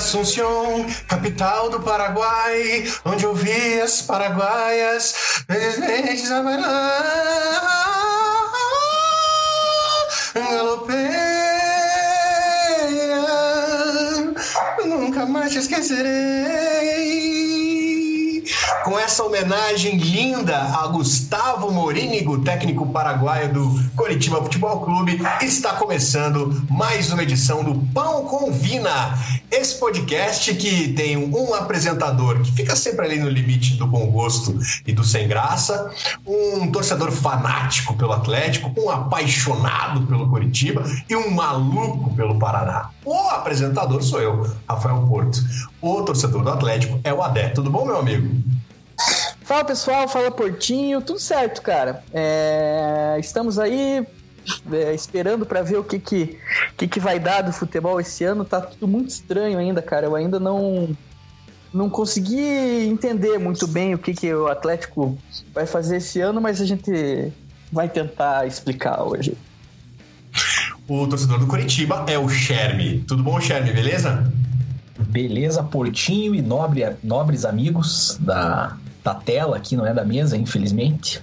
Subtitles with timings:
[0.00, 6.40] Assunção, capital do Paraguai, onde eu vi as paraguaias, felizmente a
[10.40, 11.10] galopeia,
[14.86, 16.80] nunca mais te esquecerei.
[18.84, 26.66] Com essa homenagem linda a Gustavo Morínigo, técnico paraguaio do Coritiba Futebol Clube, está começando
[26.68, 29.16] mais uma edição do Pão com Vina.
[29.48, 34.58] Esse podcast que tem um apresentador que fica sempre ali no limite do bom gosto
[34.84, 35.92] e do sem graça,
[36.26, 42.90] um torcedor fanático pelo Atlético, um apaixonado pelo Coritiba e um maluco pelo Paraná.
[43.04, 45.38] O apresentador sou eu, Rafael Porto.
[45.80, 47.50] O torcedor do Atlético é o Adé.
[47.50, 48.28] Tudo bom, meu amigo?
[49.50, 52.04] Fala pessoal, fala Portinho, tudo certo, cara.
[52.14, 54.06] É, estamos aí
[54.70, 56.38] é, esperando para ver o que que,
[56.76, 58.44] que que vai dar do futebol esse ano.
[58.44, 60.06] Tá tudo muito estranho ainda, cara.
[60.06, 60.96] Eu ainda não
[61.74, 62.38] não consegui
[62.88, 65.18] entender muito bem o que que o Atlético
[65.52, 67.32] vai fazer esse ano, mas a gente
[67.72, 69.36] vai tentar explicar hoje.
[70.86, 73.00] O torcedor do Curitiba é o Sherme.
[73.00, 73.72] Tudo bom, Sherme?
[73.72, 74.32] Beleza?
[74.96, 81.22] Beleza, Portinho e nobre, nobres amigos da da tela aqui, não é da mesa, infelizmente.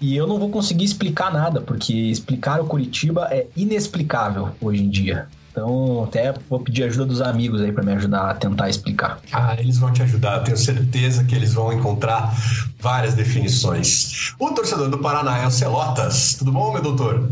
[0.00, 4.88] E eu não vou conseguir explicar nada, porque explicar o Curitiba é inexplicável hoje em
[4.88, 5.26] dia.
[5.50, 9.20] Então, até vou pedir ajuda dos amigos aí para me ajudar a tentar explicar.
[9.32, 12.34] Ah, eles vão te ajudar, eu tenho certeza que eles vão encontrar
[12.80, 14.34] várias definições.
[14.36, 16.34] O torcedor do Paraná é o Celotas.
[16.34, 17.30] Tudo bom, meu doutor?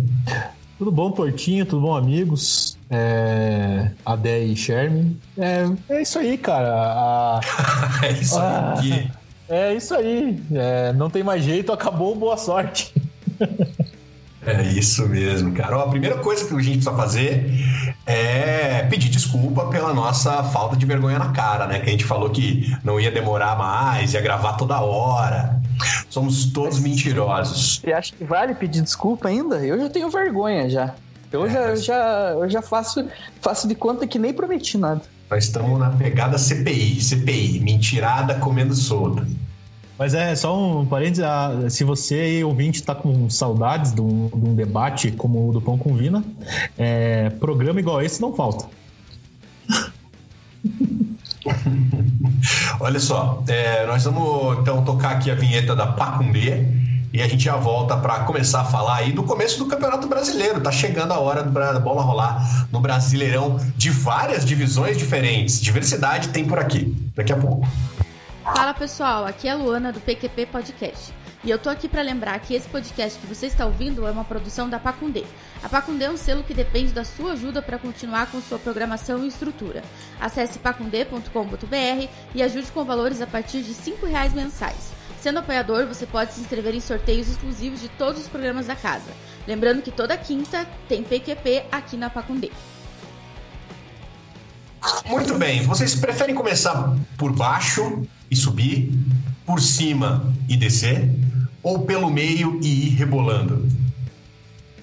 [0.79, 1.67] Tudo bom, Portinho?
[1.67, 2.79] Tudo bom, amigos?
[2.89, 3.91] É...
[4.07, 5.17] Adé e Sherman.
[5.37, 5.69] É...
[5.89, 6.69] é isso aí, cara.
[6.69, 7.41] A...
[8.07, 9.11] é isso aí.
[9.11, 9.22] Ah...
[9.53, 10.43] É isso aí.
[10.51, 12.95] É, não tem mais jeito, acabou, boa sorte.
[14.45, 15.79] É isso mesmo, cara.
[15.79, 17.49] Ó, a primeira coisa que a gente precisa fazer
[18.07, 21.79] é pedir desculpa pela nossa falta de vergonha na cara, né?
[21.81, 25.61] Que a gente falou que não ia demorar mais, ia gravar toda hora.
[26.09, 27.79] Somos todos mentirosos.
[27.79, 29.65] Você acha que vale pedir desculpa ainda?
[29.65, 30.95] Eu já tenho vergonha já.
[31.31, 31.69] Eu, é, já, mas...
[31.69, 33.07] eu já, eu já faço,
[33.41, 35.03] faço de conta que nem prometi nada.
[35.33, 39.27] Nós estamos na pegada CPI, CPI, mentirada comendo solta.
[39.99, 44.51] Mas é só um parênteses, ah, se você ouvinte está com saudades de um, de
[44.51, 46.23] um, debate como o do Pão com Vina,
[46.77, 48.67] é, programa igual esse não falta.
[52.79, 56.63] Olha só, é, nós vamos então tocar aqui a vinheta da Pacundê
[57.13, 60.61] e a gente já volta para começar a falar aí do começo do Campeonato Brasileiro.
[60.61, 65.61] Tá chegando a hora da bola rolar no Brasileirão de várias divisões diferentes.
[65.61, 66.95] Diversidade tem por aqui.
[67.15, 67.69] Daqui a pouco.
[68.43, 71.13] Fala pessoal, aqui é a Luana do PQP Podcast.
[71.45, 74.25] E eu tô aqui para lembrar que esse podcast que você está ouvindo é uma
[74.25, 75.25] produção da Pacundê.
[75.63, 79.25] A Pacundê é um selo que depende da sua ajuda para continuar com sua programação
[79.25, 79.83] e estrutura.
[80.21, 85.02] Acesse pacundê.com.br e ajude com valores a partir de R$ reais mensais.
[85.23, 89.07] Sendo apoiador, você pode se inscrever em sorteios exclusivos de todos os programas da casa.
[89.47, 92.51] Lembrando que toda quinta tem PQP aqui na Pacundê.
[95.07, 98.93] Muito bem, vocês preferem começar por baixo e subir,
[99.47, 101.09] por cima e descer,
[101.63, 103.65] ou pelo meio e ir rebolando?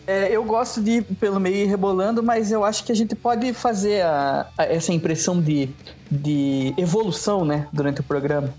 [0.07, 2.95] É, eu gosto de ir pelo meio e ir rebolando, mas eu acho que a
[2.95, 5.69] gente pode fazer a, a, essa impressão de,
[6.09, 8.53] de evolução né, durante o programa.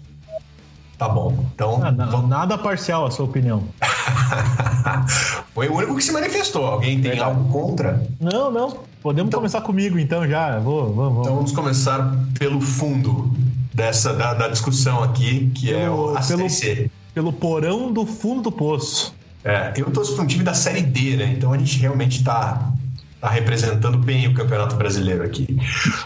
[1.00, 1.47] Tá bom.
[1.55, 1.81] Então.
[1.83, 2.27] Ah, não.
[2.27, 3.65] Nada parcial a sua opinião.
[5.55, 6.66] Foi o único que se manifestou.
[6.66, 8.06] Alguém tem algo contra?
[8.21, 8.77] Não, não.
[9.00, 9.41] Podemos então...
[9.41, 10.59] começar comigo então já.
[10.59, 11.22] Vou, vou, vou.
[11.22, 13.33] Então vamos começar pelo fundo
[13.72, 18.43] dessa da, da discussão aqui, que é pelo, é o pelo, pelo porão do fundo
[18.43, 19.15] do poço.
[19.43, 21.32] É, eu torço para um time da Série D, né?
[21.34, 22.75] Então a gente realmente está
[23.20, 25.58] tá representando bem o Campeonato Brasileiro aqui.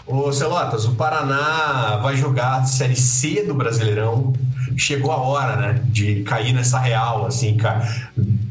[0.05, 4.33] Ô Celotas, o Paraná vai jogar Série C do Brasileirão
[4.77, 7.81] chegou a hora, né, de cair nessa real, assim, ca...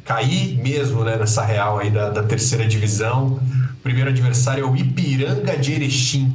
[0.05, 3.39] cair mesmo, né, nessa real aí da, da terceira divisão.
[3.73, 6.33] O primeiro adversário é o Ipiranga de Erechim.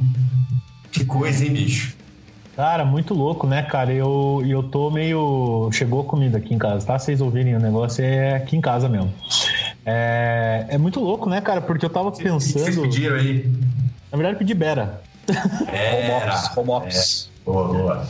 [0.92, 1.96] Que coisa, hein, bicho?
[2.54, 3.92] Cara, muito louco, né, cara?
[3.92, 5.70] Eu, eu tô meio.
[5.72, 6.98] Chegou comida aqui em casa, tá?
[6.98, 9.12] Vocês ouvirem o negócio, é aqui em casa mesmo.
[9.92, 11.60] É, é muito louco, né, cara?
[11.60, 12.36] Porque eu tava pensando.
[12.36, 13.52] O que vocês pediram aí?
[14.12, 15.02] Na verdade, pedi Bera.
[15.66, 16.52] Bera.
[16.56, 17.28] Home office.
[17.28, 17.44] É.
[17.44, 18.06] Boa, boa.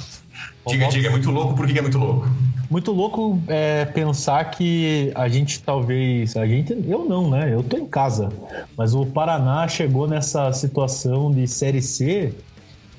[0.66, 2.28] Diga, diga, é muito louco, por que é muito louco?
[2.70, 6.36] Muito louco é pensar que a gente talvez.
[6.36, 6.72] A gente.
[6.86, 7.52] Eu não, né?
[7.52, 8.28] Eu tô em casa.
[8.76, 12.34] Mas o Paraná chegou nessa situação de Série C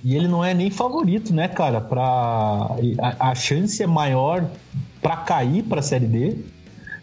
[0.04, 1.80] e ele não é nem favorito, né, cara?
[1.80, 4.46] Pra, a, a chance é maior
[5.02, 6.38] para cair para a Série D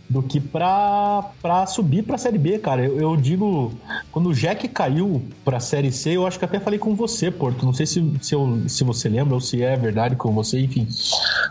[0.09, 2.85] do que pra, pra subir pra Série B, cara.
[2.85, 3.73] Eu, eu digo,
[4.11, 7.65] quando o Jack caiu pra Série C, eu acho que até falei com você, Porto.
[7.67, 10.89] Não sei se, se, eu, se você lembra ou se é verdade com você, enfim.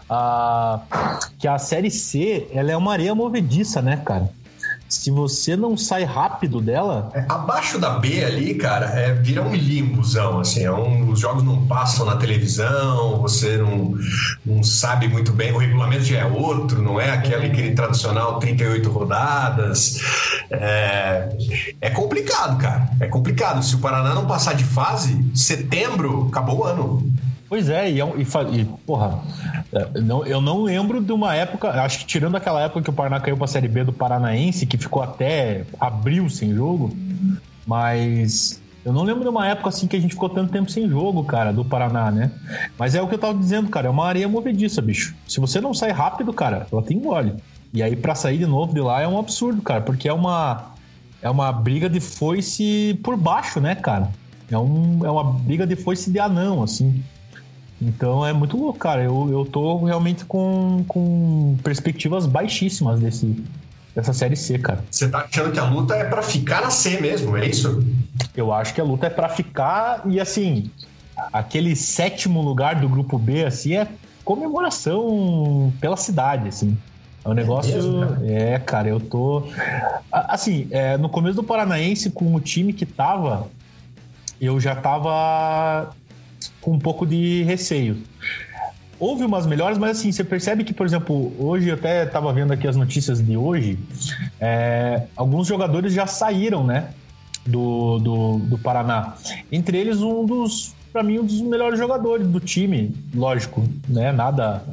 [0.09, 0.81] Ah,
[1.37, 4.29] que a Série C, ela é uma areia movediça, né, cara?
[4.89, 7.09] Se você não sai rápido dela.
[7.13, 10.63] É, abaixo da B ali, cara, é, vira um limbozão, assim.
[10.63, 13.95] É um, os jogos não passam na televisão, você não,
[14.45, 18.89] não sabe muito bem, o regulamento já é outro, não é aquele, aquele tradicional 38
[18.89, 19.99] rodadas.
[20.49, 21.29] É,
[21.81, 22.89] é complicado, cara.
[22.99, 23.63] É complicado.
[23.63, 27.13] Se o Paraná não passar de fase, setembro, acabou o ano.
[27.49, 29.19] Pois é, e, é e, e porra,
[29.71, 32.93] é, não, eu não lembro de uma época, acho que tirando aquela época que o
[32.93, 36.95] Paraná caiu pra Série B do Paranaense, que ficou até abril sem jogo,
[37.65, 40.89] mas eu não lembro de uma época assim que a gente ficou tanto tempo sem
[40.89, 42.31] jogo, cara, do Paraná, né?
[42.77, 45.15] Mas é o que eu tava dizendo, cara, é uma areia movediça, bicho.
[45.27, 47.33] Se você não sai rápido, cara, ela tem gole.
[47.73, 50.71] E aí para sair de novo de lá é um absurdo, cara, porque é uma
[51.21, 54.09] é uma briga de foice por baixo, né, cara?
[54.49, 57.03] É, um, é uma briga de foice de anão, assim.
[57.81, 59.03] Então é muito louco, cara.
[59.03, 63.43] Eu, eu tô realmente com, com perspectivas baixíssimas desse,
[63.95, 64.83] dessa série C, cara.
[64.89, 67.83] Você tá achando que a luta é para ficar na C mesmo, é isso?
[68.35, 70.71] Eu acho que a luta é para ficar e assim,
[71.31, 73.87] aquele sétimo lugar do grupo B, assim, é
[74.23, 76.77] comemoração pela cidade, assim.
[77.23, 77.71] É um negócio.
[77.71, 78.31] É, mesmo, cara?
[78.31, 79.43] é cara, eu tô.
[80.11, 83.47] Assim, é, no começo do Paranaense, com o time que tava,
[84.39, 85.93] eu já tava
[86.61, 87.97] com um pouco de receio.
[88.99, 92.51] Houve umas melhores, mas assim, você percebe que, por exemplo, hoje eu até estava vendo
[92.51, 93.77] aqui as notícias de hoje,
[94.39, 96.89] é, alguns jogadores já saíram, né,
[97.45, 99.13] do, do, do Paraná.
[99.51, 104.63] Entre eles, um dos, para mim, um dos melhores jogadores do time, lógico, né, nada,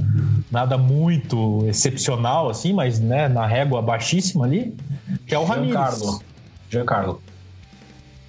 [0.50, 4.74] nada muito excepcional, assim, mas, né, na régua baixíssima ali,
[5.26, 5.74] que é o Ramires.
[5.74, 6.22] Giancarlo.
[6.70, 7.22] Giancarlo.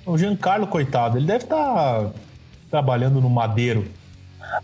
[0.05, 2.11] O Giancarlo, coitado, ele deve estar tá
[2.69, 3.85] trabalhando no Madeiro.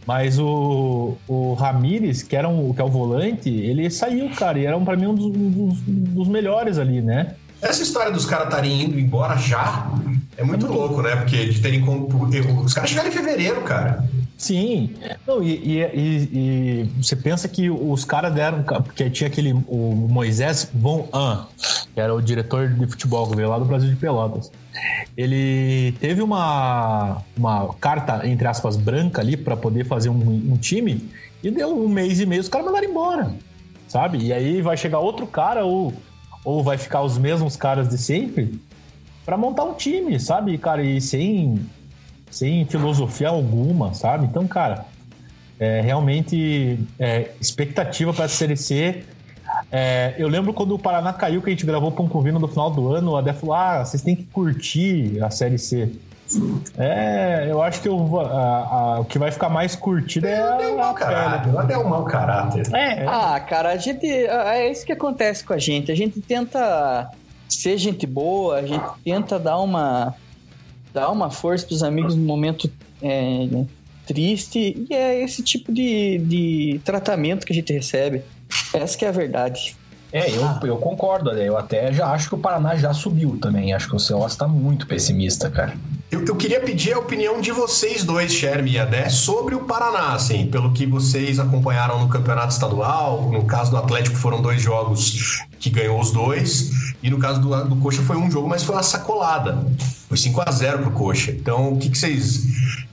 [0.06, 4.66] Mas o, o Ramires, que, era um, que é o volante, ele saiu, cara, e
[4.66, 7.36] era para mim um dos, dos, dos, melhores ali, né?
[7.62, 11.16] Essa história dos caras estarem indo embora já é muito, é muito louco, né?
[11.16, 11.84] Porque de terem.
[11.84, 14.04] Os caras chegaram em fevereiro, cara.
[14.38, 14.96] Sim.
[15.28, 18.64] Não, e, e, e, e, você pensa que os caras deram.
[18.64, 19.54] Porque tinha aquele.
[19.68, 21.46] O Moisés Von An,
[21.94, 24.52] que era o diretor de futebol que veio lá do Brasil de Pelotas.
[25.18, 31.10] Ele teve uma, uma carta, entre aspas, branca ali para poder fazer um, um, time
[31.44, 33.34] e deu um mês e meio os caras mandaram embora.
[33.88, 34.20] Sabe?
[34.20, 35.94] E aí vai chegar outro cara ou,
[36.46, 38.60] ou vai ficar os mesmos caras de sempre
[39.26, 40.58] para montar um time, sabe?
[40.58, 41.60] Cara, e sem
[42.32, 44.26] sem filosofia alguma, sabe?
[44.26, 44.86] Então, cara,
[45.60, 49.04] é, realmente é, expectativa para a Série C.
[49.72, 52.48] É, eu lembro quando o Paraná caiu, que a gente gravou Pão com Vino no
[52.48, 55.92] final do ano, o Adé falou: ah, vocês têm que curtir a Série C.
[56.78, 60.80] É, eu acho que o, a, a, o que vai ficar mais curtido é, é
[60.80, 61.58] a, a caráter.
[61.58, 62.74] Até um mau caráter.
[62.74, 63.06] É.
[63.06, 64.06] Ah, cara, a gente.
[64.06, 65.92] É isso que acontece com a gente.
[65.92, 67.10] A gente tenta
[67.50, 70.16] ser gente boa, a gente tenta dar uma
[70.94, 72.70] dar uma força para os amigos no momento
[73.02, 73.48] é,
[74.06, 78.22] triste e é esse tipo de, de tratamento que a gente recebe.
[78.74, 79.76] Essa que é a verdade.
[80.14, 83.74] É, eu, eu concordo, eu até já acho que o Paraná já subiu também.
[83.74, 85.74] Acho que o Celos está muito pessimista, cara.
[86.12, 90.14] Eu, eu, queria pedir a opinião de vocês dois, Sherme e Adé, sobre o Paraná,
[90.14, 93.32] assim, pelo que vocês acompanharam no campeonato estadual.
[93.32, 97.70] No caso do Atlético, foram dois jogos que ganhou os dois, e no caso do,
[97.70, 99.66] do Coxa foi um jogo, mas foi uma sacolada.
[100.10, 101.32] Foi 5 a 0 pro Coxa.
[101.32, 102.42] Então, o que, que vocês.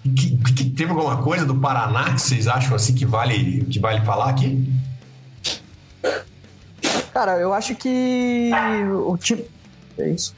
[0.04, 4.00] Que, que, teve alguma coisa do Paraná que vocês acham assim que vale, que vale
[4.02, 4.77] falar aqui?
[7.18, 8.48] Cara, eu acho que
[9.04, 9.44] o time.
[9.98, 10.36] É isso.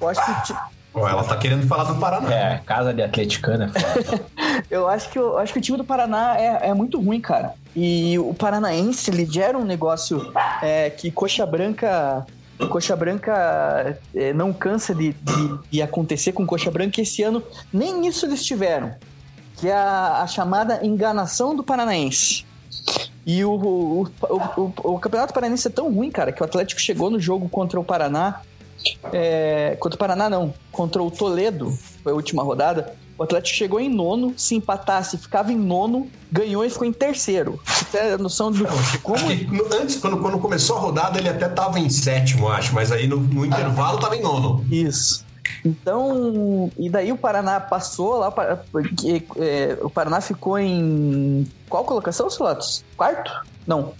[0.00, 0.58] Eu acho que o time.
[0.94, 2.32] Ela tá querendo falar do Paraná.
[2.32, 3.70] É, casa de atleticana.
[4.70, 7.52] eu acho que eu acho que o time do Paraná é, é muito ruim, cara.
[7.76, 12.24] E o paranaense ele gera um negócio é, que coxa branca
[12.70, 17.42] Coxa Branca é, não cansa de, de, de, acontecer com Coxa Branca e esse ano
[17.72, 18.94] nem isso eles tiveram,
[19.56, 22.46] que é a, a chamada enganação do Paranaense.
[23.24, 27.08] E o, o, o, o, Campeonato Paranaense é tão ruim, cara, que o Atlético chegou
[27.08, 28.40] no jogo contra o Paraná.
[29.12, 30.52] É, contra o Paraná, não.
[30.72, 31.70] Contra o Toledo,
[32.02, 32.96] foi a última rodada.
[33.16, 37.60] O Atlético chegou em nono, se empatasse, ficava em nono, ganhou e ficou em terceiro.
[37.64, 38.64] Você tem a noção de
[39.02, 39.20] como.
[39.80, 43.18] Antes, quando, quando começou a rodada, ele até estava em sétimo, acho, mas aí no,
[43.18, 44.64] no intervalo estava em nono.
[44.68, 45.24] Isso.
[45.64, 52.28] Então, e daí o Paraná passou lá, porque é, o Paraná ficou em qual colocação,
[52.28, 52.84] Silatos?
[52.96, 53.30] Quarto?
[53.66, 53.92] Não.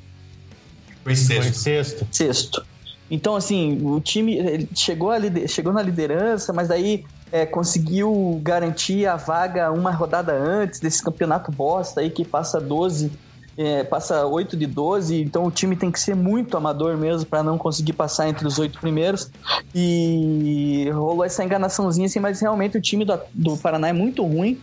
[1.04, 1.42] Foi sexto.
[1.42, 2.06] Foi sexto.
[2.10, 2.66] Sexto.
[3.08, 9.16] Então, assim, o time chegou, a chegou na liderança, mas daí é, conseguiu garantir a
[9.16, 13.12] vaga uma rodada antes desse campeonato bosta aí que passa 12
[13.56, 17.42] é, passa 8 de 12, então o time tem que ser muito amador mesmo para
[17.42, 19.30] não conseguir passar entre os oito primeiros.
[19.74, 24.60] E rolou essa enganaçãozinha assim, mas realmente o time do, do Paraná é muito ruim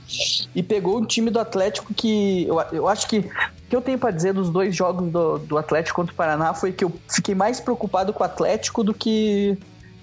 [0.55, 3.99] e pegou o time do Atlético que eu, eu acho que o que eu tenho
[3.99, 7.35] para dizer dos dois jogos do, do Atlético contra o Paraná foi que eu fiquei
[7.35, 9.57] mais preocupado com o Atlético do que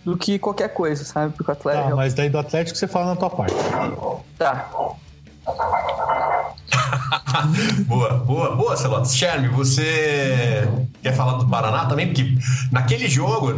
[0.04, 1.34] do que qualquer coisa, sabe?
[1.36, 1.88] Porque o Atlético.
[1.88, 3.56] Tá, mas daí do Atlético você fala na tua parte.
[4.38, 4.70] Tá.
[7.86, 9.14] boa, boa, boa, Celotes.
[9.16, 10.68] Sherme, você
[11.02, 12.06] quer falar do Paraná também?
[12.08, 12.36] Porque
[12.70, 13.52] naquele jogo,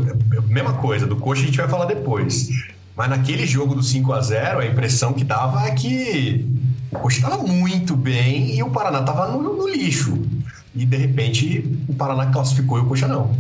[0.46, 2.48] mesma coisa, do Coxa a gente vai falar depois.
[2.96, 6.44] Mas naquele jogo do 5 a 0 a impressão que dava é que
[6.90, 10.20] o Coxa estava muito bem e o Paraná estava no, no lixo.
[10.74, 13.36] E de repente o Paraná classificou e o Coxa não.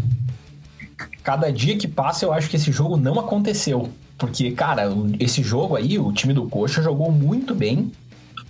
[1.22, 3.92] Cada dia que passa, eu acho que esse jogo não aconteceu.
[4.16, 4.84] Porque, cara,
[5.20, 7.92] esse jogo aí, o time do Coxa jogou muito bem.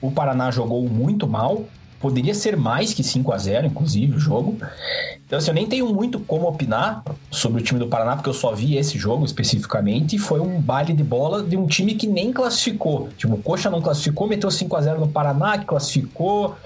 [0.00, 1.64] O Paraná jogou muito mal.
[2.00, 4.57] Poderia ser mais que 5 a 0 inclusive, o jogo.
[5.26, 8.35] Então, assim, eu nem tenho muito como opinar sobre o time do Paraná, porque eu
[8.35, 12.07] só vi esse jogo especificamente, e foi um baile de bola de um time que
[12.07, 13.09] nem classificou.
[13.17, 16.57] Tipo, o Coxa não classificou, meteu 5 a 0 no Paraná, que classificou.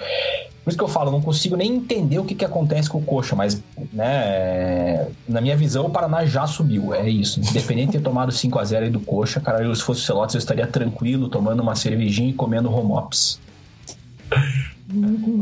[0.64, 3.02] Por isso que eu falo, não consigo nem entender o que, que acontece com o
[3.02, 3.60] Coxa, mas,
[3.92, 7.40] né, na minha visão, o Paraná já subiu, é isso.
[7.40, 10.04] Independente de ter tomado 5 a 0 aí do Coxa, cara, eu, se fosse o
[10.04, 13.40] Celotes, eu estaria tranquilo, tomando uma cervejinha e comendo home ops.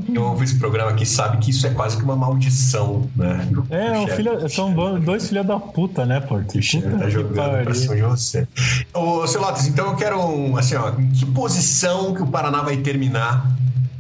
[0.06, 3.48] Quem ouve esse programa aqui sabe que isso é quase que uma maldição, né?
[3.70, 6.52] É, um filho, são dois filhos da puta, né, Porto?
[6.52, 8.46] Puta tá jogando pra cima de você.
[8.94, 12.76] Ô, Celotes, então eu quero, um, assim, ó, em que posição que o Paraná vai
[12.76, 13.50] terminar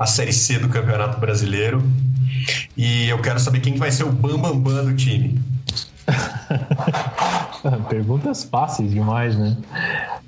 [0.00, 1.82] a Série C do Campeonato Brasileiro.
[2.74, 5.38] E eu quero saber quem vai ser o bambambam bam, bam do time.
[7.90, 9.58] Perguntas fáceis demais, né?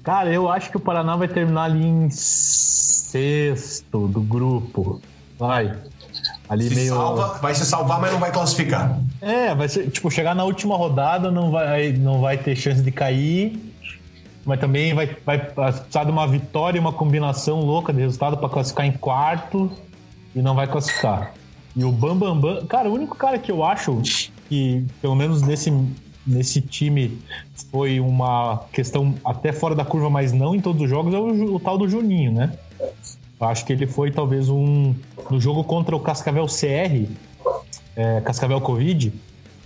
[0.05, 5.00] Cara, eu acho que o Paraná vai terminar ali em sexto do grupo.
[5.38, 5.75] Vai.
[6.50, 6.95] Ali se meio.
[6.95, 9.00] Salva, vai se salvar, mas não vai classificar.
[9.23, 12.93] É, vai ser, tipo, chegar na última rodada, não vai, não vai ter chance de
[12.93, 13.72] cair
[14.44, 18.49] mas também vai, vai precisar de uma vitória e uma combinação louca de resultado para
[18.49, 19.70] classificar em quarto
[20.34, 21.32] e não vai classificar.
[21.75, 24.00] E o Bambambam, Bam, Bam, cara, o único cara que eu acho
[24.49, 25.72] que, pelo menos nesse,
[26.26, 27.18] nesse time,
[27.70, 31.54] foi uma questão até fora da curva, mas não em todos os jogos, é o,
[31.54, 32.52] o tal do Juninho, né?
[33.40, 34.94] Acho que ele foi talvez um.
[35.28, 37.11] No jogo contra o Cascavel CR,
[37.96, 39.12] é, Cascavel Covid,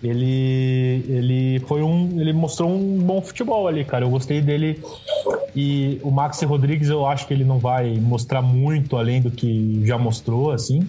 [0.02, 4.04] ele ele foi um ele mostrou um bom futebol ali, cara.
[4.04, 4.82] Eu gostei dele
[5.54, 9.82] e o Maxi Rodrigues eu acho que ele não vai mostrar muito além do que
[9.84, 10.86] já mostrou, assim.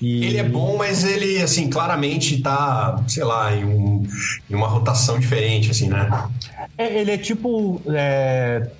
[0.00, 0.24] E...
[0.24, 4.06] Ele é bom, mas ele, assim, claramente tá, sei lá, em, um,
[4.48, 6.08] em uma rotação diferente, assim, né?
[6.78, 7.80] É, ele é tipo.
[7.88, 8.70] É...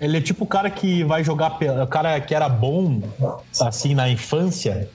[0.00, 1.58] Ele é tipo o cara que vai jogar.
[1.82, 3.02] O cara que era bom,
[3.60, 4.88] assim, na infância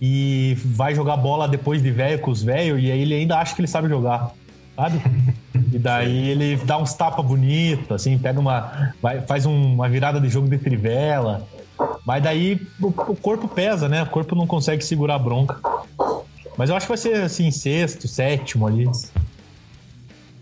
[0.00, 3.54] e vai jogar bola depois de velho com os velhos e aí ele ainda acha
[3.54, 4.32] que ele sabe jogar,
[4.76, 5.00] sabe?
[5.72, 8.92] E daí ele dá uns tapas bonitos, assim, pega uma.
[9.02, 11.46] Vai, faz um, uma virada de jogo de trivela.
[12.06, 14.02] Mas daí o, o, corpo pesa, né?
[14.02, 15.58] O corpo não consegue segurar a bronca.
[16.56, 18.88] Mas eu acho que vai ser assim, sexto, sétimo ali.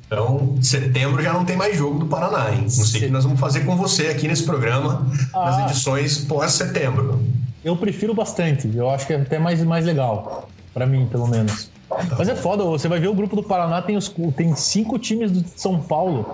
[0.07, 2.63] Então, setembro já não tem mais jogo do Paraná, hein?
[2.63, 5.47] Não sei o que nós vamos fazer com você aqui nesse programa, ah.
[5.47, 7.23] nas edições pós-setembro.
[7.65, 8.71] Eu prefiro bastante.
[8.75, 10.49] Eu acho que é até mais, mais legal.
[10.75, 11.71] para mim, pelo menos.
[12.19, 15.31] Mas é foda, você vai ver o grupo do Paraná, tem, os, tem cinco times
[15.31, 16.27] de São Paulo.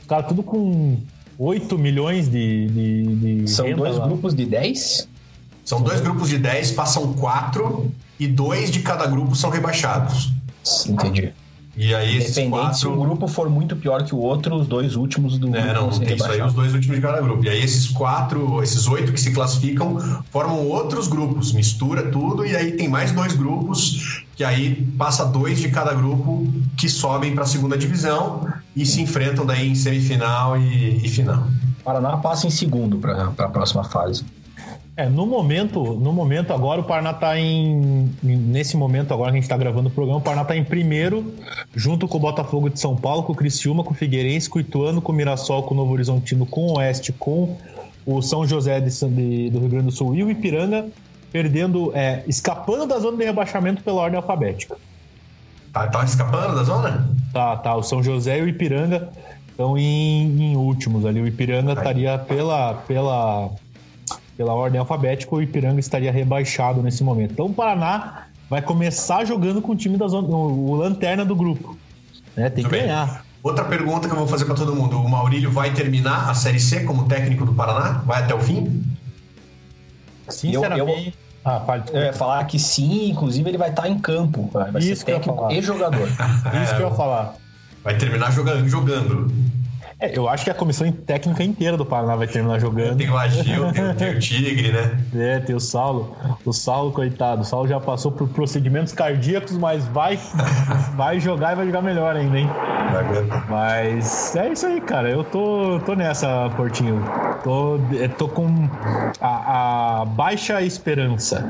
[0.00, 0.96] Os caras tudo com
[1.38, 2.66] 8 milhões de.
[2.68, 4.06] de, de São dois lá.
[4.06, 5.08] grupos de 10?
[5.64, 10.30] São dois grupos de 10, passam quatro e dois de cada grupo são rebaixados.
[10.86, 11.32] Entendi.
[11.76, 12.78] E aí, Independente quatro...
[12.78, 15.90] se um grupo for muito pior que o outro, os dois últimos do é, não,
[15.90, 17.44] tem isso aí, os dois últimos de cada grupo.
[17.44, 19.98] E aí esses quatro, esses oito que se classificam,
[20.30, 25.58] formam outros grupos, mistura tudo e aí tem mais dois grupos que aí passa dois
[25.58, 30.56] de cada grupo que sobem para a segunda divisão e se enfrentam daí em semifinal
[30.56, 31.46] e, e final.
[31.84, 34.24] Paraná passa em segundo para a próxima fase.
[34.96, 38.14] É, no momento, no momento agora o Paraná tá em.
[38.22, 41.34] Nesse momento agora que a gente tá gravando o programa, o Paraná tá em primeiro,
[41.74, 44.60] junto com o Botafogo de São Paulo, com o Criciúma, com o Figueirense, com o
[44.60, 47.56] Ituano, com o Mirassol, com o Novo Horizontino, com o Oeste, com
[48.06, 50.86] o São José de, de, do Rio Grande do Sul e o Ipiranga,
[51.32, 54.76] perdendo, é, escapando da zona de rebaixamento pela ordem alfabética.
[55.72, 57.10] Tá, tá escapando da zona?
[57.32, 57.74] Tá, tá.
[57.74, 59.08] O São José e o Ipiranga
[59.50, 61.20] estão em, em últimos ali.
[61.20, 63.50] O Ipiranga estaria pela, pela
[64.36, 67.32] pela ordem alfabética, o Ipiranga estaria rebaixado nesse momento.
[67.32, 71.76] Então o Paraná vai começar jogando com o time da zona, o, lanterna do grupo.
[72.36, 72.50] né?
[72.50, 72.86] Tem Muito que bem.
[72.88, 73.24] ganhar.
[73.42, 76.58] Outra pergunta que eu vou fazer para todo mundo: o Maurílio vai terminar a Série
[76.60, 78.02] C como técnico do Paraná?
[78.06, 78.82] Vai até o fim?
[80.28, 81.14] Sinceramente.
[81.44, 81.82] Ah, fale.
[81.92, 84.48] Eu ia falar que sim, inclusive ele vai estar em campo.
[84.52, 85.52] Vai Isso ser que eu ia técnico falar.
[85.52, 86.08] e jogador.
[86.64, 87.34] Isso que eu ia falar.
[87.82, 88.66] Vai terminar jogando.
[88.66, 89.30] jogando.
[90.04, 92.98] É, eu acho que a comissão técnica inteira do Paraná vai terminar jogando.
[92.98, 95.00] Tem o Agil, tem, tem o Tigre, né?
[95.14, 96.14] É, tem o Saulo.
[96.44, 97.40] O Saulo, coitado.
[97.40, 100.18] O Saulo já passou por procedimentos cardíacos, mas vai,
[100.94, 102.46] vai jogar e vai jogar melhor ainda, hein?
[103.48, 105.08] Mas é isso aí, cara.
[105.08, 107.02] Eu tô, tô nessa, Portinho.
[107.42, 108.68] Tô, eu tô com
[109.22, 111.42] a, a baixa esperança.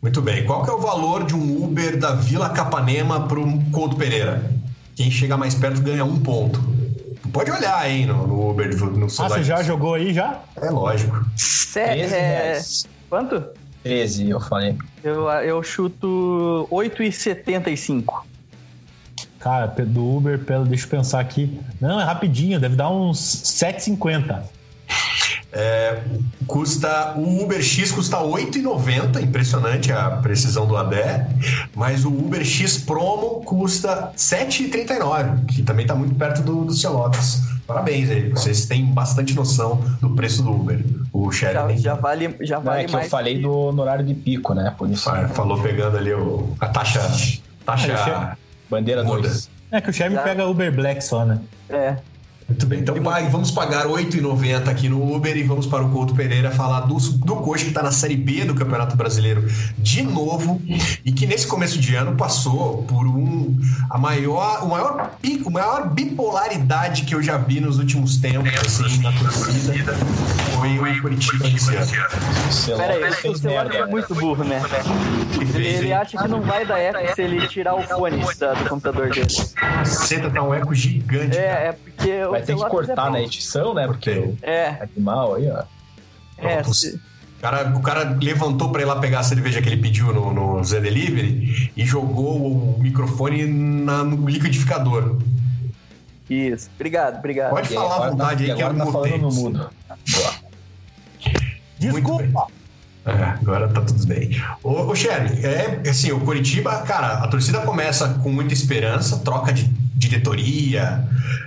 [0.00, 0.46] Muito bem.
[0.46, 4.42] Qual que é o valor de um Uber da Vila Capanema para o Couto Pereira?
[4.94, 6.75] Quem chega mais perto ganha um ponto.
[7.32, 9.28] Pode olhar aí no, no Uber, no Ah, celular.
[9.38, 10.40] você já jogou aí já?
[10.56, 11.24] É lógico.
[11.72, 12.62] 13 é,
[13.08, 13.44] quanto?
[13.82, 14.76] 13, eu falei.
[15.04, 18.24] Eu, eu chuto 8,75.
[19.38, 21.60] Cara, do Uber, pelo, deixa eu pensar aqui.
[21.80, 24.42] Não, é rapidinho, deve dar uns 7,50.
[25.52, 26.02] É,
[26.46, 31.26] custa o Uber X custa 8,90, impressionante a precisão do Adé,
[31.74, 37.40] mas o Uber X Promo custa 7,39, que também está muito perto do, do Celotas.
[37.66, 40.84] Parabéns aí, vocês têm bastante noção do preço do Uber.
[41.12, 43.06] O Já, Sherry já vale, já Não, vale é que mais.
[43.06, 44.72] eu falei do, no horário de pico, né?
[44.76, 45.10] Por isso.
[45.34, 47.00] falou pegando ali o, a taxa.
[47.64, 48.36] taxa Ah,
[48.70, 49.22] Bandeira Muda.
[49.22, 49.50] 2.
[49.72, 50.22] É que o Já.
[50.22, 51.40] pega Uber Black só, né?
[51.68, 51.96] É.
[52.48, 55.90] Muito bem, então pague, vamos pagar R$ 8,90 aqui no Uber e vamos para o
[55.90, 59.44] Couto Pereira falar do, do Coxa que está na Série B do Campeonato Brasileiro
[59.78, 60.62] de novo
[61.04, 63.58] e que nesse começo de ano passou por um
[63.90, 68.48] a maior, o maior, bi- o maior bipolaridade que eu já vi nos últimos tempos
[68.60, 69.94] assim, na torcida
[70.54, 72.78] foi o Curitiba esse ano.
[72.78, 74.62] Pera aí, o fez celular é muito burro, né?
[75.40, 79.10] Ele, ele acha que não vai dar eco se ele tirar o fone do computador
[79.10, 79.26] dele.
[79.56, 81.36] Caceta, tá um eco gigante.
[81.36, 81.42] cara.
[81.48, 81.76] É, é
[82.10, 83.86] porque Vai ter que cortar é na edição, né?
[83.86, 85.62] Porque É, animal aí, ó.
[86.38, 86.56] é.
[86.62, 86.74] Pronto.
[86.74, 87.00] se-
[87.38, 90.32] O cara, o cara levantou para ir lá pegar a cerveja que ele pediu no,
[90.32, 95.18] no Zé Delivery e jogou o microfone na- no liquidificador.
[96.28, 96.70] Isso.
[96.74, 97.50] Obrigado, obrigado.
[97.50, 99.10] Pode falar à agora vontade tá, aí que eu agora tá mutei.
[99.12, 99.70] falando no mudo.
[101.78, 102.46] Desculpa!
[103.04, 104.30] É, agora tá tudo bem.
[104.64, 109.52] Ô, ô Sherry, é assim, o Curitiba, cara, a torcida começa com muita esperança, troca
[109.52, 109.70] de
[110.08, 111.04] diretoria,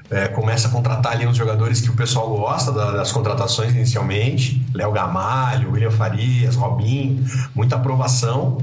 [0.10, 4.62] é, começa a contratar ali uns jogadores que o pessoal gosta da- das contratações inicialmente.
[4.74, 7.24] Léo Gamalho, William Farias, Robinho,
[7.56, 8.58] muita aprovação.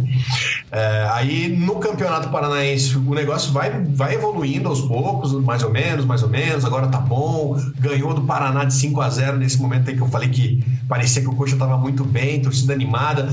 [0.71, 6.05] É, aí no Campeonato Paranaense o negócio vai, vai evoluindo aos poucos, mais ou menos,
[6.05, 6.65] mais ou menos.
[6.65, 7.57] Agora tá bom.
[7.79, 11.23] Ganhou do Paraná de 5 a 0 nesse momento aí que eu falei que parecia
[11.23, 13.29] que o Coxa tava muito bem, torcida animada.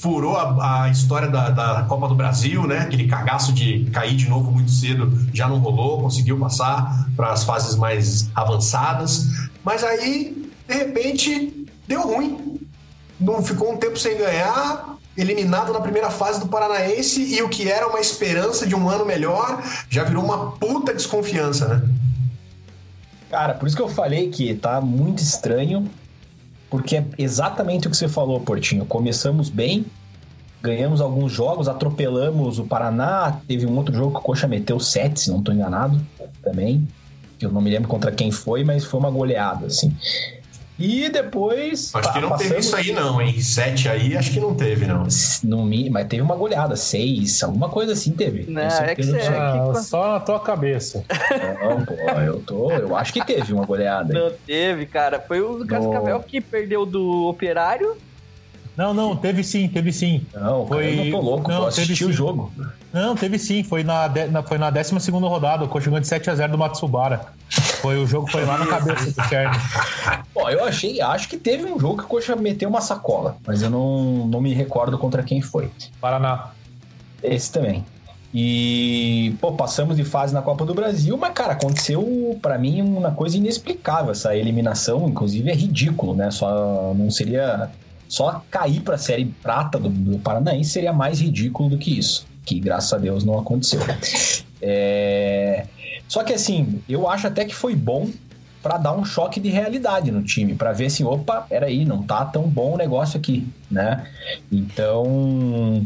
[0.00, 2.80] Furou a, a história da, da Copa do Brasil, né?
[2.80, 7.44] Aquele cagaço de cair de novo muito cedo já não rolou, conseguiu passar para as
[7.44, 9.26] fases mais avançadas.
[9.64, 12.52] Mas aí, de repente, deu ruim
[13.22, 17.70] não ficou um tempo sem ganhar, eliminado na primeira fase do Paranaense e o que
[17.70, 21.88] era uma esperança de um ano melhor já virou uma puta desconfiança, né?
[23.30, 25.88] Cara, por isso que eu falei que tá muito estranho,
[26.68, 28.84] porque é exatamente o que você falou, Portinho.
[28.84, 29.86] Começamos bem,
[30.62, 35.18] ganhamos alguns jogos, atropelamos o Paraná, teve um outro jogo que o Coxa meteu 7,
[35.20, 36.00] se não tô enganado,
[36.42, 36.86] também.
[37.40, 39.94] Eu não me lembro contra quem foi, mas foi uma goleada, assim.
[40.78, 41.94] E depois.
[41.94, 43.40] Acho que não teve passamos- isso aí não, hein?
[43.40, 45.06] Sete aí, acho que não teve não.
[45.44, 48.50] No, mi- mas teve uma goleada, seis, alguma coisa assim teve.
[48.50, 49.02] Não, é que.
[49.16, 51.04] Ah, que- só na tua cabeça.
[51.62, 51.94] Não, pô,
[52.24, 52.70] eu tô.
[52.72, 54.12] Eu acho que teve uma goleada.
[54.16, 54.20] aí.
[54.24, 55.20] Não teve, cara.
[55.20, 57.96] Foi o Cascavel que perdeu do Operário.
[58.76, 60.24] Não, não, teve sim, teve sim.
[60.34, 62.12] Não, cara, Foi- eu não tô louco, não, assisti teve o sim.
[62.12, 62.52] jogo.
[62.92, 63.62] Não, teve sim.
[63.62, 65.64] Foi na, de- na- foi na 12 rodada.
[65.64, 67.26] O Coxa ganhou de 7x0 do Matsubara.
[67.50, 69.56] Foi, o jogo foi lá na cabeça do Cherny.
[70.34, 73.60] Ó, eu achei, acho que teve um jogo que o Coxa meteu uma sacola, mas
[73.62, 75.70] eu não, não me recordo contra quem foi.
[76.00, 76.50] Paraná.
[77.22, 77.84] Esse também.
[78.34, 83.10] E, pô, passamos de fase na Copa do Brasil, mas, cara, aconteceu pra mim uma
[83.10, 86.30] coisa inexplicável essa eliminação, inclusive é ridículo, né?
[86.30, 87.70] Só não seria.
[88.12, 92.60] Só cair pra série prata do, do Paranaense seria mais ridículo do que isso, que
[92.60, 93.80] graças a Deus não aconteceu.
[94.64, 95.66] É...
[96.06, 98.08] Só que assim, eu acho até que foi bom
[98.62, 102.24] pra dar um choque de realidade no time, pra ver assim, opa, peraí, não tá
[102.24, 104.06] tão bom o negócio aqui, né?
[104.52, 105.84] Então,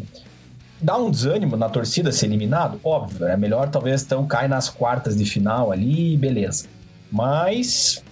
[0.79, 2.79] dá um desânimo na torcida ser eliminado?
[2.85, 6.67] Óbvio, é melhor talvez então cair nas quartas de final ali, beleza.
[7.11, 8.05] Mas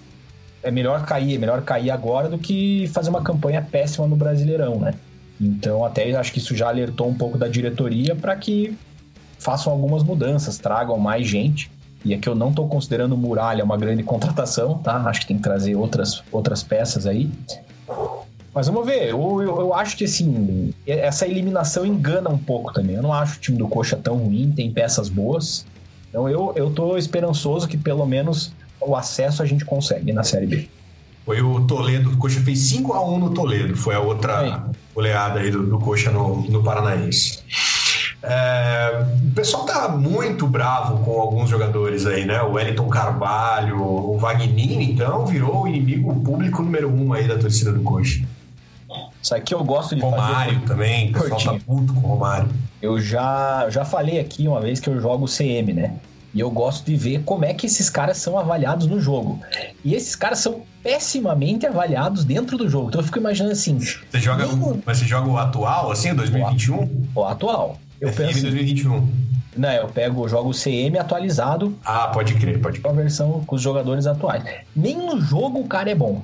[0.65, 4.81] é melhor cair, é melhor cair agora do que fazer uma campanha péssima no Brasileirão,
[4.81, 4.95] né?
[5.41, 8.77] Então até acho que isso já alertou um pouco da diretoria para que
[9.39, 11.71] façam algumas mudanças, tragam mais gente.
[12.05, 14.97] E aqui eu não estou considerando o Muralha uma grande contratação, tá?
[15.07, 17.31] Acho que tem que trazer outras, outras peças aí.
[18.55, 22.95] Mas vamos ver, eu, eu, eu, acho que assim, essa eliminação engana um pouco também.
[22.95, 25.67] Eu não acho o time do Coxa tão ruim, tem peças boas.
[26.09, 30.47] Então eu, eu tô esperançoso que pelo menos o acesso a gente consegue na Série
[30.47, 30.69] B.
[31.25, 35.41] Foi o Toledo, o Coxa fez 5 a 1 no Toledo, foi a outra goleada
[35.41, 37.43] aí do, do Coxa no, no Paranaense.
[38.23, 42.41] É, o pessoal tá muito bravo com alguns jogadores aí, né?
[42.43, 47.73] O Wellington Carvalho, o Vagnini, então, virou o inimigo público número um aí da torcida
[47.73, 48.25] do Coxa.
[49.23, 50.67] Isso aqui eu gosto de Romário fazer...
[50.67, 52.49] também, o pessoal tá puto com o Romário.
[52.81, 55.95] Eu já, já falei aqui uma vez que eu jogo CM, né?
[56.35, 59.41] E eu gosto de ver como é que esses caras são avaliados no jogo.
[59.85, 62.89] E esses caras são pessimamente avaliados dentro do jogo.
[62.89, 63.79] Então eu fico imaginando assim.
[63.79, 64.83] Você joga, nem...
[64.85, 67.07] mas você joga o atual, assim, 2021?
[67.15, 67.79] O, atual.
[68.01, 69.09] Eu FM penso, 2021.
[69.57, 71.79] Não, eu pego, jogo o CM atualizado.
[71.85, 72.83] Ah, pode crer, pode crer.
[72.83, 74.43] Com a versão com os jogadores atuais.
[74.75, 76.23] Nem no jogo o cara é bom.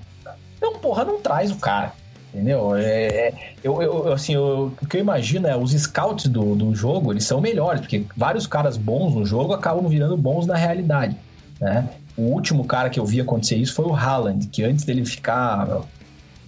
[0.57, 1.92] Então, porra, não traz o cara.
[2.33, 2.77] Entendeu?
[2.77, 6.75] É, é, eu, eu, assim, eu, o que eu imagino é os scouts do, do
[6.75, 11.16] jogo, eles são melhores, porque vários caras bons no jogo acabam virando bons na realidade,
[11.61, 11.88] né?
[12.16, 15.83] O último cara que eu vi acontecer isso foi o Haaland, que antes dele ficar,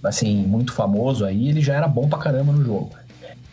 [0.03, 2.91] assim, muito famoso aí, ele já era bom pra caramba no jogo.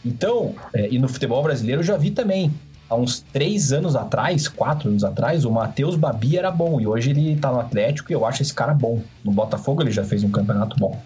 [0.05, 2.53] Então, é, e no futebol brasileiro eu já vi também,
[2.89, 7.11] há uns três anos atrás, quatro anos atrás, o Matheus Babi era bom, e hoje
[7.11, 9.01] ele tá no Atlético e eu acho esse cara bom.
[9.25, 10.97] No Botafogo ele já fez um campeonato bom.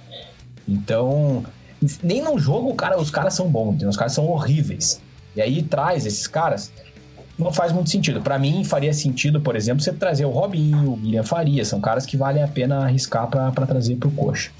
[0.68, 1.44] Então,
[2.02, 5.00] nem no jogo cara, os caras são bons, os caras são horríveis.
[5.36, 6.72] E aí traz esses caras,
[7.38, 8.20] não faz muito sentido.
[8.20, 12.06] Para mim, faria sentido, por exemplo, você trazer o Robinho, o William Faria, são caras
[12.06, 14.50] que valem a pena arriscar para trazer pro coxa.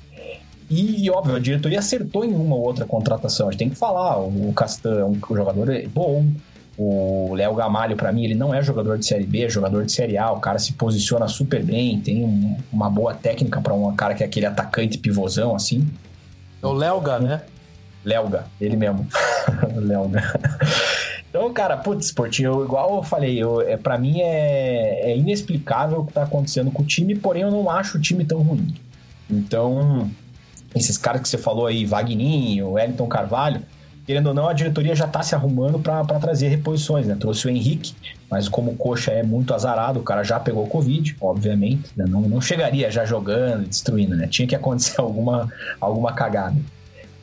[0.71, 3.49] E, óbvio, a diretoria acertou em uma ou outra contratação.
[3.49, 6.27] A gente tem que falar, o Castan é um jogador bom,
[6.77, 9.93] o Léo Gamalho, para mim, ele não é jogador de Série B, é jogador de
[9.93, 10.33] Série A.
[10.33, 14.23] O cara se posiciona super bem, tem um, uma boa técnica para um cara que
[14.23, 15.87] é aquele atacante pivôzão, assim.
[16.63, 17.43] É o Léoga, né?
[18.05, 19.07] Léoga, ele mesmo.
[19.77, 20.23] Léoga.
[21.31, 26.07] Então, cara, putz, Portinho, igual eu falei, eu, é, para mim é, é inexplicável o
[26.07, 28.73] que tá acontecendo com o time, porém eu não acho o time tão ruim.
[29.29, 30.09] Então,
[30.75, 33.63] esses caras que você falou aí, Vagninho, Wellington Carvalho,
[34.07, 37.17] querendo ou não, a diretoria já está se arrumando para trazer reposições, né?
[37.19, 37.95] Trouxe o Henrique,
[38.31, 42.05] mas como o Coxa é muito azarado, o cara já pegou Covid, obviamente, né?
[42.07, 44.27] não, não chegaria já jogando, destruindo, né?
[44.27, 46.57] Tinha que acontecer alguma, alguma cagada.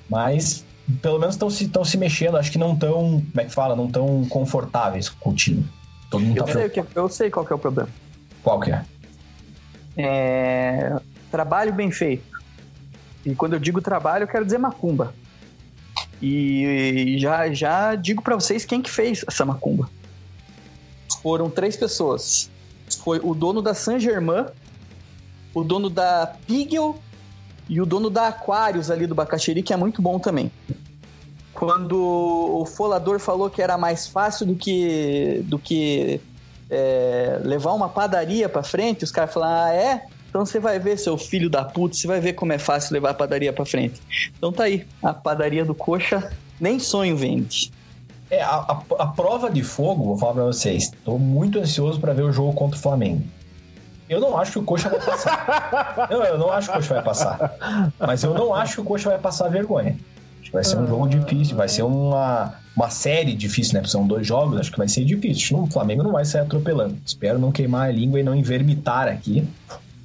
[0.09, 0.65] Mas
[1.01, 3.89] pelo menos estão se, se mexendo, acho que não tão, como é que fala, não
[3.89, 5.65] tão confortáveis com o time.
[6.09, 7.89] Todo mundo eu, tá sei que, eu sei qual que é o problema.
[8.43, 8.83] Qual que é?
[9.95, 10.99] É...
[11.29, 12.23] Trabalho bem feito.
[13.25, 15.13] E quando eu digo trabalho, eu quero dizer macumba.
[16.21, 19.89] E já, já digo para vocês quem que fez essa macumba.
[21.21, 22.49] Foram três pessoas.
[23.03, 24.45] Foi o dono da Saint Germain,
[25.53, 26.99] o dono da Pigel
[27.67, 30.51] e o dono da Aquarius ali do Bacaxeri, que é muito bom também.
[31.53, 36.21] Quando o folador falou que era mais fácil do que do que
[36.69, 40.05] é, levar uma padaria para frente, os caras falaram: "Ah, é?
[40.31, 43.09] Então você vai ver, seu filho da puta, você vai ver como é fácil levar
[43.09, 44.01] a padaria para frente.
[44.37, 47.69] Então tá aí, a padaria do Coxa nem sonho vende.
[48.29, 52.13] É, a, a, a prova de fogo, vou falar pra vocês, tô muito ansioso para
[52.13, 53.23] ver o jogo contra o Flamengo.
[54.07, 56.07] Eu não acho que o Coxa vai passar.
[56.09, 57.91] não, eu não acho que o Coxa vai passar.
[57.99, 59.97] Mas eu não acho que o Coxa vai passar vergonha.
[60.39, 63.81] Acho que vai ser um jogo difícil, vai ser uma, uma série difícil, né?
[63.81, 65.63] Porque são dois jogos, acho que vai ser difícil.
[65.63, 66.97] O Flamengo não vai sair atropelando.
[67.05, 69.45] Espero não queimar a língua e não envermitar aqui.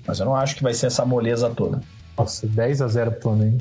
[0.06, 1.80] Mas eu não acho que vai ser essa moleza toda.
[2.16, 3.60] Nossa, 10 a 0 pro Flamengo.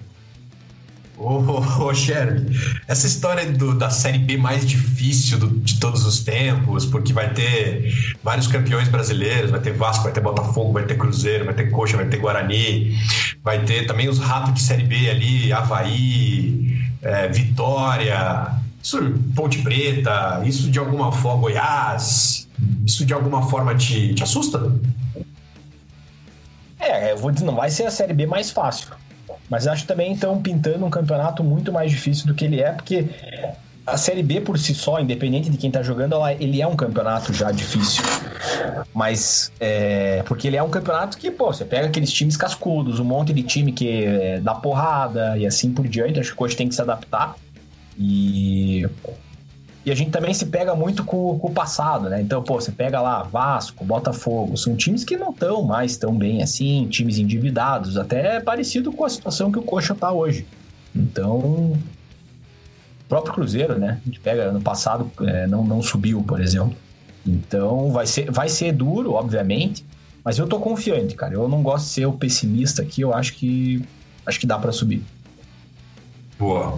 [1.17, 2.45] Ô, ô, ô Sherry,
[2.87, 7.33] essa história do, da Série B mais difícil do, de todos os tempos, porque vai
[7.33, 11.71] ter vários campeões brasileiros, vai ter Vasco, vai ter Botafogo, vai ter Cruzeiro, vai ter
[11.71, 12.97] Coxa, vai ter Guarani,
[13.41, 18.51] vai ter também os ratos de Série B ali, Havaí, é, Vitória,
[18.83, 18.99] isso,
[19.35, 22.47] Ponte Preta, isso de alguma forma, Goiás,
[22.85, 24.71] isso de alguma forma te, te assusta?
[26.85, 28.89] É, eu vou dizer, não vai ser a Série B mais fácil.
[29.49, 33.07] Mas acho também estão pintando um campeonato muito mais difícil do que ele é, porque
[33.85, 36.75] a Série B por si só, independente de quem tá jogando, ela, ele é um
[36.75, 38.03] campeonato já difícil.
[38.93, 43.03] Mas, é, porque ele é um campeonato que, pô, você pega aqueles times cascudos, um
[43.03, 46.67] monte de time que é, dá porrada e assim por diante, acho que coach tem
[46.67, 47.35] que se adaptar.
[47.97, 48.87] E
[49.85, 52.19] e a gente também se pega muito com, com, o passado, né?
[52.19, 56.41] Então, pô, você pega lá Vasco, Botafogo, são times que não estão mais tão bem
[56.41, 60.47] assim, times endividados, até parecido com a situação que o Coxa tá hoje.
[60.95, 61.77] Então,
[63.07, 63.99] próprio Cruzeiro, né?
[64.01, 66.75] A gente pega ano passado, é, não, não subiu, por exemplo.
[67.23, 69.85] Então vai ser, vai ser duro, obviamente,
[70.23, 71.35] mas eu tô confiante, cara.
[71.35, 73.83] Eu não gosto de ser o pessimista aqui, eu acho que
[74.25, 75.03] acho que dá para subir.
[76.37, 76.77] Boa.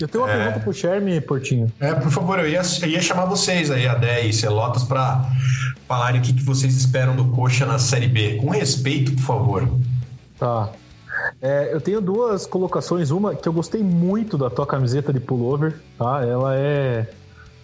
[0.00, 0.36] Eu tenho uma É.
[0.36, 1.70] pergunta pro Sherme, Portinho.
[1.78, 5.24] É, por favor, eu ia, eu ia chamar vocês aí, Adé e Celotas, para
[5.86, 8.36] falarem o que, que vocês esperam do Coxa na Série B.
[8.36, 9.68] Com respeito, por favor.
[10.38, 10.70] Tá.
[11.40, 13.10] É, eu tenho duas colocações.
[13.10, 16.24] Uma que eu gostei muito da tua camiseta de pullover, tá?
[16.24, 17.06] Ela é,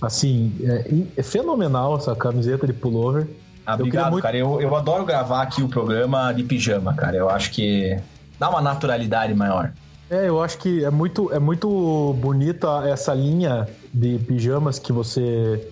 [0.00, 3.26] assim, é, é fenomenal essa camiseta de pullover.
[3.66, 4.36] Ah, Eu obrigado, muito- cara.
[4.36, 7.16] Eu, eu adoro gravar aqui o programa de pijama, cara.
[7.16, 7.98] Eu acho que
[8.38, 9.72] dá uma naturalidade maior.
[10.10, 15.70] É, eu acho que é muito, é muito bonita essa linha de pijamas que você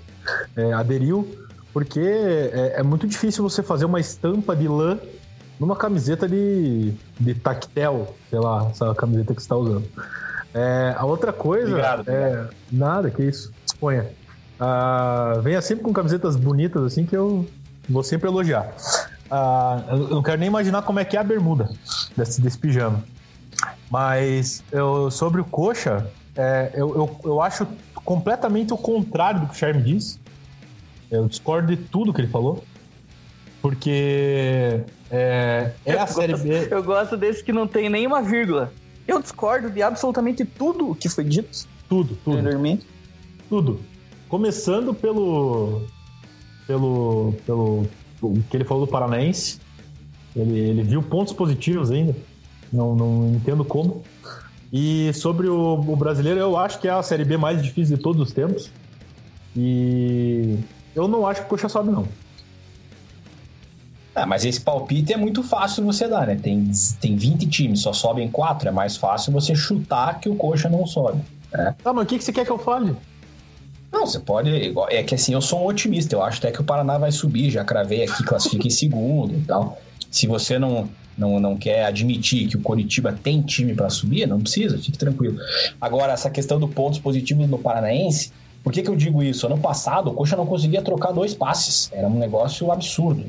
[0.57, 1.29] é, aderiu,
[1.73, 4.97] porque é, é muito difícil você fazer uma estampa de lã
[5.59, 9.85] numa camiseta de, de tactel, sei lá, essa camiseta que você está usando.
[10.55, 14.07] É, a outra coisa Obrigado, é nada, que isso, disponha.
[14.61, 17.45] Ah, venha sempre com camisetas bonitas assim que eu
[17.89, 18.73] vou sempre elogiar.
[19.29, 21.69] Ah, eu não quero nem imaginar como é que é a bermuda
[22.17, 23.03] desse, desse pijama.
[23.91, 27.67] Mas eu, sobre o Coxa, é, eu, eu, eu acho
[28.05, 30.19] completamente o contrário do que o Charme disse.
[31.11, 32.63] Eu discordo de tudo que ele falou.
[33.63, 36.69] Porque é, é a Série B.
[36.71, 38.73] Eu gosto desse que não tem nenhuma vírgula.
[39.07, 42.37] Eu discordo de absolutamente tudo o que foi dito Tudo, tudo.
[42.37, 42.87] anteriormente.
[43.49, 43.81] Tudo.
[44.29, 45.83] Começando pelo.
[46.67, 47.35] pelo.
[47.47, 47.89] pelo.
[48.21, 49.59] o que ele falou do Paranaense.
[50.37, 52.15] Ele, ele viu pontos positivos ainda.
[52.73, 54.03] Não, não entendo como.
[54.73, 58.03] E sobre o, o brasileiro, eu acho que é a Série B mais difícil de
[58.03, 58.71] todos os tempos.
[59.57, 60.59] E
[60.95, 62.07] eu não acho que o Coxa sobe, não.
[64.15, 66.35] Ah, mas esse palpite é muito fácil você dar, né?
[66.35, 68.69] Tem, tem 20 times, só sobem 4.
[68.69, 71.23] É mais fácil você chutar que o Coxa não sobe.
[71.83, 72.95] Tá, mas o que, que você quer que eu fale?
[73.91, 74.51] Não, você pode.
[74.91, 76.15] É que assim, eu sou um otimista.
[76.15, 77.51] Eu acho até que o Paraná vai subir.
[77.51, 79.79] Já cravei aqui, classifica em segundo e tal.
[80.11, 84.41] Se você não, não, não quer admitir que o Coritiba tem time para subir, não
[84.41, 85.37] precisa, fique tranquilo.
[85.81, 88.31] Agora, essa questão do pontos positivos no Paranaense,
[88.63, 89.47] por que, que eu digo isso?
[89.47, 91.91] Ano passado, o Coxa não conseguia trocar dois passes.
[91.93, 93.25] Era um negócio absurdo.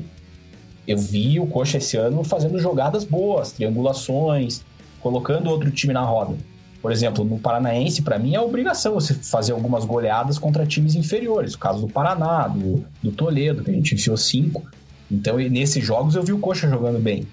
[0.86, 4.62] Eu vi o Coxa esse ano fazendo jogadas boas, triangulações,
[5.00, 6.36] colocando outro time na roda.
[6.80, 11.54] Por exemplo, no Paranaense, para mim é obrigação você fazer algumas goleadas contra times inferiores.
[11.54, 14.66] O caso do Paraná, do, do Toledo, que a gente enfiou cinco.
[15.10, 17.26] Então, nesses jogos eu vi o Coxa jogando bem.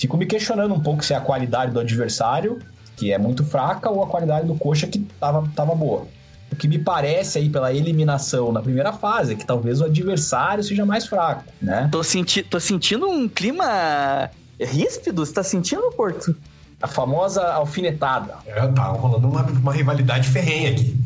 [0.00, 2.58] Fico me questionando um pouco se é a qualidade do adversário,
[2.96, 6.06] que é muito fraca, ou a qualidade do Coxa, que tava, tava boa.
[6.50, 10.64] O que me parece aí pela eliminação na primeira fase é que talvez o adversário
[10.64, 11.86] seja mais fraco, né?
[11.92, 15.24] Tô, senti tô sentindo um clima ríspido.
[15.24, 16.34] Você tá sentindo, Porto?
[16.80, 18.36] A famosa alfinetada.
[18.46, 20.96] É, tá rolando uma, uma rivalidade ferrenha aqui.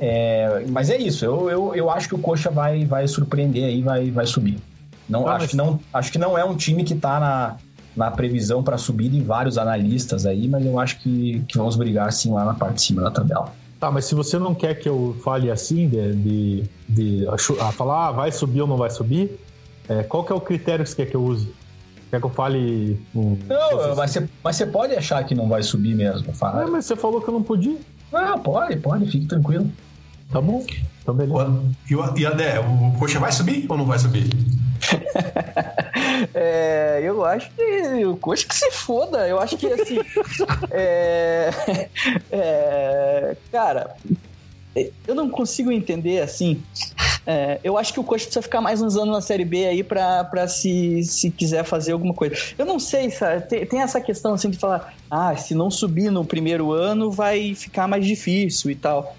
[0.00, 3.80] É, mas é isso, eu, eu, eu acho que o Coxa vai, vai surpreender aí,
[3.80, 4.58] vai, vai subir.
[5.08, 7.56] Não, acho, mas- que não, acho que não é um time que tá na,
[7.96, 12.12] na previsão para subir em vários analistas aí, mas eu acho que, que vamos brigar
[12.12, 13.52] sim lá na parte de cima da tabela.
[13.80, 17.70] Tá, mas se você não quer que eu fale assim, de, de, de acho- ah,
[17.72, 19.38] falar ah, vai subir ou não vai subir,
[19.88, 21.48] é, qual que é o critério que você quer que eu use?
[22.10, 22.98] Quer que eu fale.
[23.14, 26.32] Um, Não, mas você, mas você pode achar que não vai subir mesmo.
[26.32, 26.66] Fala.
[26.66, 27.76] mas você falou que eu não podia.
[28.12, 29.70] Ah, pode, pode, fique tranquilo.
[30.32, 30.64] Tá bom.
[31.08, 31.62] Então, beleza.
[31.88, 34.28] E, o- e Adé, o Coxa vai subir ou não vai subir?
[36.34, 39.26] É, eu acho que o coxa que se foda.
[39.28, 39.98] Eu acho que assim.
[40.70, 41.50] é,
[42.30, 43.94] é, cara,
[45.06, 46.60] eu não consigo entender assim.
[47.26, 49.82] é, eu acho que o Coxa precisa ficar mais uns anos na Série B aí
[49.84, 52.34] pra, pra se, se quiser fazer alguma coisa.
[52.56, 53.42] Eu não sei, sabe?
[53.48, 57.54] Tem, tem essa questão assim de falar, ah, se não subir no primeiro ano vai
[57.54, 59.16] ficar mais difícil e tal.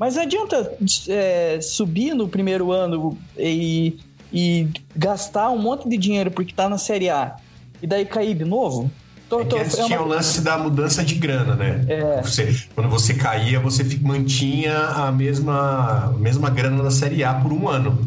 [0.00, 0.72] Mas não adianta
[1.08, 3.98] é, subir no primeiro ano e,
[4.32, 7.36] e gastar um monte de dinheiro porque tá na Série A
[7.82, 8.90] e daí cair de novo.
[9.28, 11.84] Tô- É que antes é tinha o lance da mudança de grana, né?
[11.86, 12.22] É.
[12.22, 17.52] Você- quando você caía, você mantinha a mesma, a mesma grana da Série A por
[17.52, 18.00] um ano.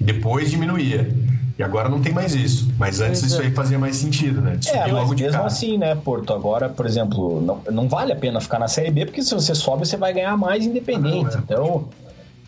[0.00, 1.08] E depois diminuía.
[1.58, 2.68] E agora não tem mais isso.
[2.78, 3.46] Mas antes Pois isso é.
[3.46, 4.56] aí fazia mais sentido, né?
[4.56, 5.46] De É, subir mas logo de mesmo cara.
[5.46, 6.32] assim, né, Porto?
[6.34, 9.54] Agora, por exemplo, não, não vale a pena ficar na Série B, porque se você
[9.54, 11.34] sobe, você vai ganhar mais independente.
[11.34, 11.42] Ah, não, é.
[11.42, 11.88] Então,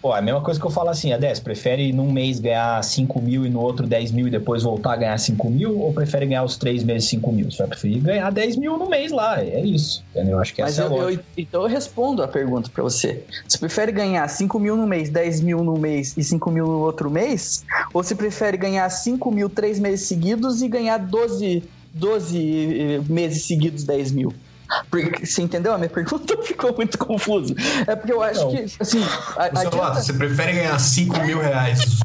[0.00, 3.20] pô, é a mesma coisa que eu falo assim, Adés, prefere num mês ganhar 5
[3.20, 6.26] mil e no outro 10 mil e depois voltar a ganhar 5 mil, ou prefere
[6.26, 7.50] ganhar os três meses 5 mil?
[7.50, 10.04] Você vai preferir ganhar 10 mil no mês lá, é isso.
[10.11, 10.34] Entendeu?
[10.37, 11.24] Eu acho que Mas essa é a eu, eu- lógica.
[11.37, 13.24] então eu respondo a pergunta pra você.
[13.46, 16.80] Você prefere ganhar 5 mil no mês, 10 mil no mês e 5 mil no
[16.80, 17.64] outro mês?
[17.92, 22.38] Ou você prefere ganhar 5 mil três meses seguidos e ganhar 12, 12
[22.80, 24.28] eh, meses seguidos 10 mil?
[24.90, 25.72] Porque, você entendeu?
[25.72, 27.54] A minha pergunta ficou muito confusa.
[27.87, 28.50] É porque eu acho Não.
[28.50, 29.02] que, assim,
[29.37, 32.00] a, adianta- Lota, você prefere ganhar 5 mil reais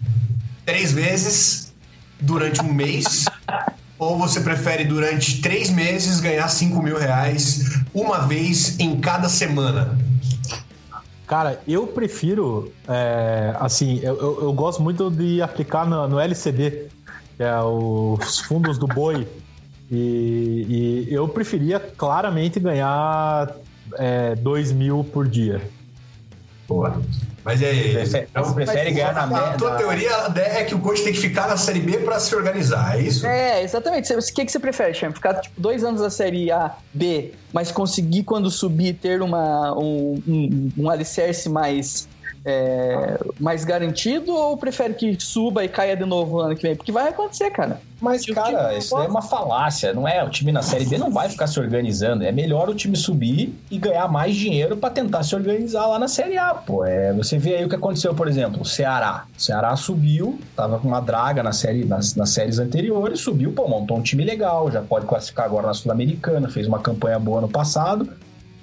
[0.65, 1.73] três vezes
[2.19, 3.25] durante um mês?
[3.99, 9.97] ou você prefere durante três meses ganhar 5 mil reais uma vez em cada semana?
[11.25, 16.87] Cara, eu prefiro, é, assim, eu, eu, eu gosto muito de aplicar no, no LCD,
[17.37, 19.25] que é os fundos do boi.
[19.95, 23.49] E, e eu preferia claramente ganhar
[23.99, 25.61] é, 2 mil por dia.
[26.67, 26.99] Boa.
[27.45, 27.91] Mas e aí?
[27.93, 29.85] Prefere- Então, prefere ganhar na a tua média.
[29.85, 30.11] teoria
[30.57, 33.27] é que o coach tem que ficar na Série B pra se organizar, é isso?
[33.27, 34.07] É, exatamente.
[34.07, 35.11] Você- O que, que você prefere, Cham?
[35.11, 40.23] Ficar tipo, dois anos na série A, B, mas conseguir quando subir ter uma, um,
[40.25, 42.07] um, um alicerce mais,
[42.45, 46.75] é, mais garantido ou prefere que suba e caia de novo ano que vem?
[46.75, 47.79] Porque vai acontecer, cara.
[48.01, 50.21] Mas, Se cara, isso daí é uma falácia, não é?
[50.25, 52.25] O time na Série B não vai ficar se organizando.
[52.25, 56.09] É melhor o time subir e ganhar mais dinheiro pra tentar se organizar lá na
[56.09, 56.83] Série A, pô.
[56.83, 59.25] É, você vê aí o que aconteceu, por exemplo, o Ceará.
[59.37, 63.69] O Ceará subiu, tava com uma draga na série, nas, nas séries anteriores, subiu, pô,
[63.69, 67.47] montou um time legal, já pode classificar agora na Sul-Americana, fez uma campanha boa no
[67.47, 68.09] passado.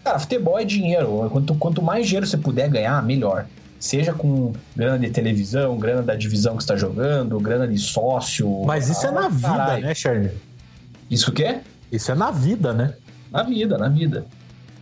[0.04, 1.28] Cara, futebol é dinheiro.
[1.32, 3.46] Quanto, quanto mais dinheiro você puder ganhar, melhor.
[3.80, 8.62] Seja com grana de televisão, grana da divisão que está jogando, grana de sócio.
[8.66, 9.82] Mas isso é na vida, Caralho.
[9.82, 10.30] né, Charlie?
[11.10, 11.60] Isso o quê?
[11.90, 12.92] Isso é na vida, né?
[13.32, 14.26] Na vida, na vida.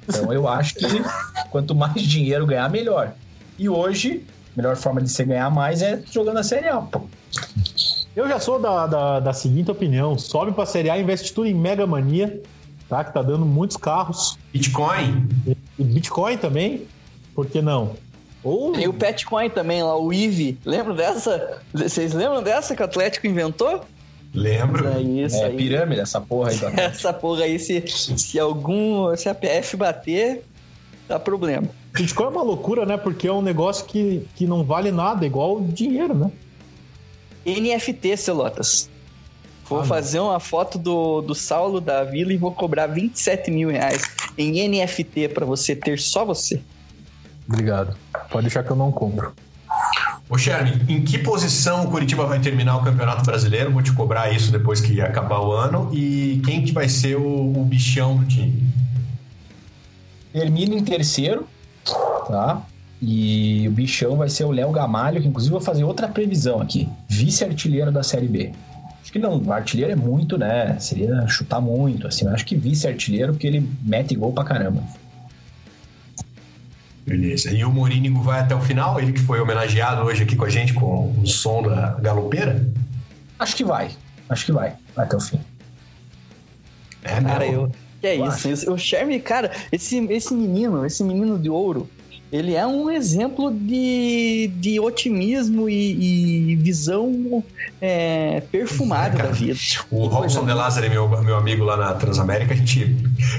[0.09, 0.85] Então eu acho que
[1.49, 3.13] quanto mais dinheiro ganhar, melhor.
[3.57, 7.03] E hoje, a melhor forma de você ganhar mais é jogando a Série A, pô.
[8.17, 11.55] Eu já sou da, da, da seguinte opinião: sobe pra Série A, investe tudo em
[11.55, 12.43] Mega Mania,
[12.89, 13.05] tá?
[13.05, 14.37] Que tá dando muitos carros.
[14.53, 15.29] Bitcoin?
[15.79, 16.85] E Bitcoin também,
[17.33, 17.95] por que não?
[18.49, 20.59] Ou Tem o Petcoin também lá, o Eevee.
[20.65, 21.61] Lembram dessa?
[21.73, 23.85] Vocês lembram dessa que o Atlético inventou?
[24.35, 24.87] Lembro.
[24.89, 25.57] É isso É aí.
[25.57, 26.59] pirâmide essa porra aí.
[26.77, 29.15] Essa porra aí, se, se algum.
[29.17, 30.45] Se a PF bater,
[31.09, 31.67] dá problema.
[31.95, 32.97] Bitcoin é uma loucura, né?
[32.97, 36.31] Porque é um negócio que, que não vale nada, igual dinheiro, né?
[37.47, 38.91] NFT, Celotas.
[39.69, 43.69] Vou Ah, fazer uma foto do, do Saulo da Vila e vou cobrar 27 mil
[43.71, 44.03] reais
[44.37, 46.61] em NFT pra você ter só você.
[47.49, 47.97] Obrigado.
[48.31, 49.33] Pode deixar que eu não compro.
[50.29, 53.73] Ô, Sherman, em que posição o Curitiba vai terminar o Campeonato Brasileiro?
[53.73, 55.91] Vou te cobrar isso depois que acabar o ano.
[55.93, 58.63] E quem que vai ser o, o bichão do time?
[60.31, 61.49] Termina em terceiro,
[62.27, 62.63] tá?
[63.01, 66.61] E o bichão vai ser o Léo Gamalho, que inclusive eu vou fazer outra previsão
[66.61, 66.87] aqui.
[67.09, 68.53] Vice-artilheiro da Série B.
[69.01, 70.79] Acho que não, o artilheiro é muito, né?
[70.79, 72.27] Seria chutar muito, assim.
[72.27, 74.83] Mas acho que vice-artilheiro, porque ele mete gol pra caramba.
[77.09, 77.51] Beleza.
[77.51, 79.01] E o Morínigo vai até o final?
[79.01, 82.67] Ele que foi homenageado hoje aqui com a gente com o som da galopeira?
[83.39, 83.91] Acho que vai.
[84.29, 84.75] Acho que vai.
[84.95, 85.41] Vai até o fim.
[87.03, 87.53] É, Cara, meu.
[87.63, 87.73] eu.
[88.01, 88.49] Que é Eu isso?
[88.49, 91.89] Esse- O Shermy, cara, esse, esse menino, esse menino de ouro,
[92.31, 97.43] ele é um exemplo de, de otimismo e, e visão
[97.81, 99.29] é, perfumada É, cara.
[99.31, 99.59] da vida.
[99.91, 102.97] O Robson De Lázaro, meu, meu amigo lá na Transamérica, a gente,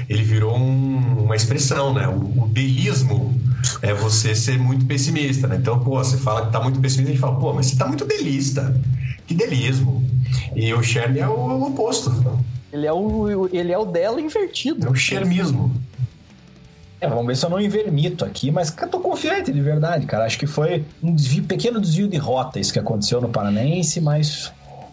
[0.08, 2.08] ele virou um- uma expressão, né?
[2.08, 3.38] O, o delismo
[3.82, 5.56] é você ser muito pessimista, né?
[5.56, 7.86] Então, pô, você fala que tá muito pessimista, a gente fala, pô, mas você tá
[7.86, 8.74] muito delista.
[9.26, 10.04] Que delismo.
[10.56, 12.10] E o Sherm é o, o oposto.
[12.72, 14.86] Ele é o, ele é o dela invertido.
[14.86, 15.72] É o Shermismo.
[17.00, 20.24] É, vamos ver se eu não invermito aqui, mas eu tô confiante de verdade, cara.
[20.26, 24.52] Acho que foi um desvio, pequeno desvio de rota isso que aconteceu no Paranaense, mas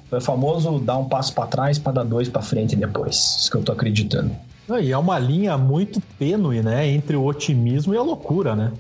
[0.10, 3.16] foi famoso dar um passo pra trás pra dar dois pra frente depois.
[3.40, 4.32] Isso que eu tô acreditando.
[4.70, 6.88] Não, E é uma linha muito tênue, né?
[6.88, 8.72] Entre o otimismo e a loucura, né?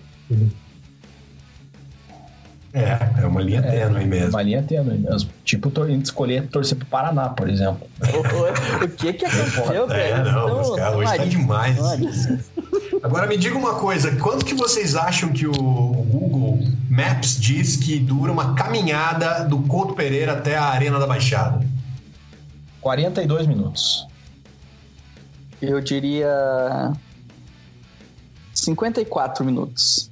[2.74, 4.30] É, é uma linha tênue mesmo.
[4.30, 5.30] Uma linha tênue mesmo.
[5.44, 7.88] Tipo, tor- escolher torcer pro Paraná, por exemplo.
[8.80, 10.24] O, o que que aconteceu, É, velho?
[10.32, 11.78] não, Então, os caras hoje tá demais.
[13.03, 17.99] Agora me diga uma coisa, quanto que vocês acham que o Google Maps diz que
[17.99, 21.65] dura uma caminhada do Couto Pereira até a Arena da Baixada?
[22.81, 24.08] 42 minutos.
[25.62, 26.93] Eu diria
[28.54, 30.10] 54 minutos.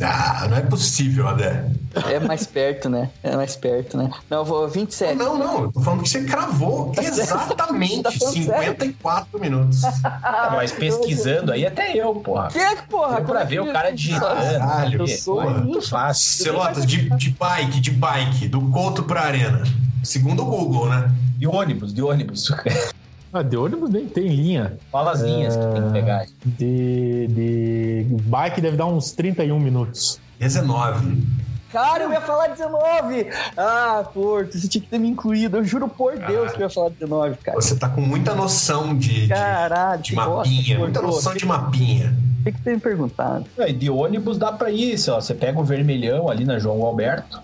[0.00, 1.64] Ah, não é possível, Adé.
[2.10, 3.08] É mais perto, né?
[3.22, 4.10] É mais perto, né?
[4.28, 5.14] Não, eu vou 27.
[5.14, 9.82] Não, não, eu tô falando que você cravou exatamente Tá falando 54 minutos.
[10.04, 12.48] Ah, mas pesquisando aí, até eu, porra.
[12.48, 13.16] Que é que, porra?
[13.16, 14.34] Deu pra ver o cara digitando.
[14.58, 15.12] Caralho, aqui.
[15.12, 15.90] eu sou Foi muito isso.
[15.90, 16.44] fácil.
[16.44, 19.62] Celotas, de, de bike, de bike, do Couto pra Arena.
[20.02, 21.10] Segundo o Google, né?
[21.38, 22.50] De ônibus, de ônibus.
[23.36, 24.78] Ah, de ônibus nem tem linha.
[24.90, 26.26] Fala as linhas que tem que pegar.
[26.44, 30.18] De, de bike deve dar uns 31 minutos.
[30.40, 31.22] 19.
[31.70, 33.26] Cara, eu ia falar 19!
[33.54, 35.58] Ah, Porto, você tinha que ter me incluído.
[35.58, 37.60] Eu juro por Deus que eu ia falar 19, cara.
[37.60, 41.14] Você tá com muita noção de, de, Caralho, de que bosta, mapinha, muita Porto.
[41.14, 42.16] noção de mapinha.
[42.42, 43.44] Tem que ter me perguntado.
[43.58, 46.58] É, e de ônibus dá pra ir, sei lá, você pega o vermelhão ali na
[46.58, 47.42] João Alberto.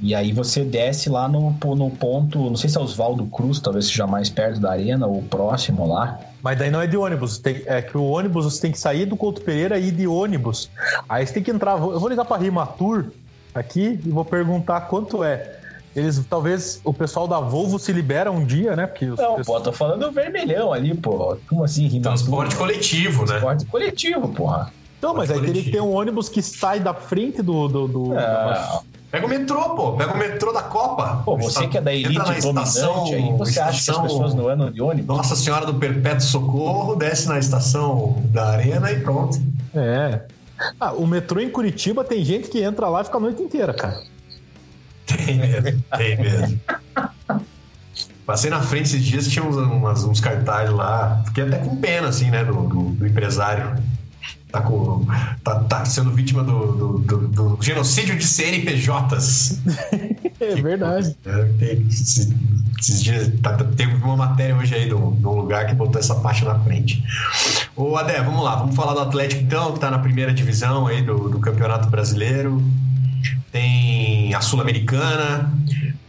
[0.00, 3.86] E aí você desce lá no, no ponto, não sei se é Oswaldo Cruz, talvez
[3.86, 6.20] seja mais perto da arena ou próximo lá.
[6.42, 7.38] Mas daí não é de ônibus.
[7.38, 10.06] tem- é que o ônibus você tem que sair do Couto Pereira e ir de
[10.06, 10.70] ônibus.
[11.08, 11.78] Aí você tem que entrar.
[11.78, 13.06] Eu vou ligar pra Rimatur
[13.54, 15.60] aqui e vou perguntar quanto é.
[15.94, 18.86] Eles talvez o pessoal da Volvo se libera um dia, né?
[18.86, 21.38] Porque os Não, pessoal- pô, tô falando do vermelhão ali, pô.
[21.48, 22.02] Como assim, Rima?
[22.02, 23.26] Transporte coletivo, né?
[23.28, 24.70] Transporte coletivo, porra.
[24.98, 27.66] Então, mas aí teria que ter um ônibus que sai da frente do.
[27.66, 28.78] do, do- É,
[29.16, 29.92] Pega o metrô, pô.
[29.92, 31.22] Pega o metrô da Copa.
[31.24, 33.76] pô, você que é da elite Entra na dominante estação, aí, você acha que as
[33.80, 35.16] estação- pessoas não andam de ônibus?
[35.16, 39.40] Nossa Senhora do Perpétuo Socorro, desce na estação da arena e pronto.
[39.74, 40.20] É.
[40.78, 43.72] Ah, o metrô em Curitiba tem gente que entra lá e fica a noite inteira,
[43.72, 44.02] cara.
[45.06, 46.60] Tem mesmo, tem mesmo.
[48.26, 51.22] Passei na frente esses dias, tinha uns, umas- uns cartazes lá.
[51.26, 53.76] Fiquei até com pena, assim, né, do, do, do empresário.
[54.52, 55.04] Tá, com,
[55.44, 59.60] tá, tá sendo vítima do, do, do- do genocídio de CNPJs.
[60.38, 61.16] É verdade.
[61.24, 62.30] É, tem- esses,
[62.78, 65.98] esses dias tá, teve uma matéria hoje aí de um de um lugar que botou
[65.98, 67.02] essa parte na frente.
[67.74, 71.00] Ô Adé, vamos lá, vamos falar do Atlético então, que tá na primeira divisão aí
[71.00, 72.62] do, do Campeonato Brasileiro.
[73.50, 75.50] Tem a Sul-Americana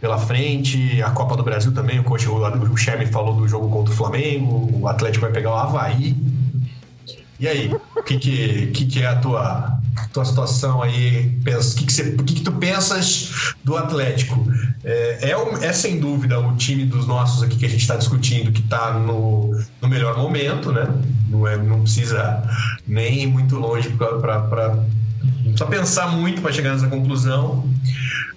[0.00, 1.98] pela frente, a Copa do Brasil também.
[1.98, 4.68] O coach, o, o Sherman falou do jogo contra o Flamengo.
[4.80, 6.14] O Atlético vai pegar o Havaí.
[7.38, 9.78] E aí, o que, que, que, que é a tua,
[10.12, 11.38] tua situação aí?
[11.40, 13.30] O que, que, que, que tu pensas
[13.62, 14.44] do Atlético?
[14.84, 17.96] É, é, o- é sem dúvida o time dos nossos aqui que a gente está
[17.96, 20.82] discutindo que está no, no melhor momento, né?
[21.28, 22.42] Não, é, não precisa
[22.86, 24.86] nem ir muito longe para.
[25.42, 27.72] Precisa pensar muito para chegar nessa conclusão,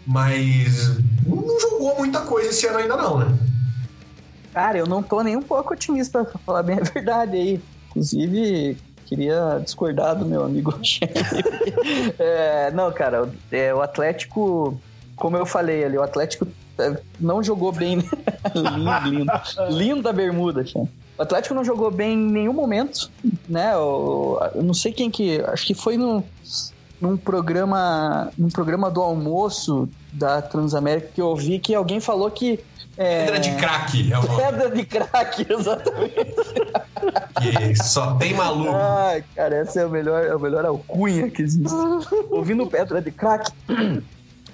[0.05, 3.39] mas não jogou muita coisa esse ano ainda, não, né?
[4.53, 7.65] Cara, eu não tô nem um pouco otimista, pra falar bem a verdade aí.
[7.89, 8.81] Inclusive,
[9.11, 10.73] queria discordar do meu amigo
[12.17, 14.79] é, Não, cara, é, o Atlético,
[15.17, 16.47] como eu falei ali, o Atlético
[16.79, 17.97] é, não jogou bem.
[18.55, 19.31] lindo, lindo.
[19.69, 20.87] Linda bermuda, Sherry.
[21.17, 23.11] O Atlético não jogou bem em nenhum momento,
[23.47, 23.73] né?
[23.73, 25.41] Eu, eu não sei quem que.
[25.41, 26.23] Acho que foi no,
[27.01, 28.31] num programa.
[28.37, 32.59] Num programa do almoço da Transamérica que eu ouvi que alguém falou que.
[32.97, 34.37] é, Pedra de craque é o nome.
[34.43, 36.15] Pedra de crack, exatamente.
[37.41, 38.71] Que só tem maluco.
[38.73, 41.73] Ai, cara, essa é a melhor, é a melhor alcunha que existe.
[42.29, 43.51] Ouvindo Pedra de crack.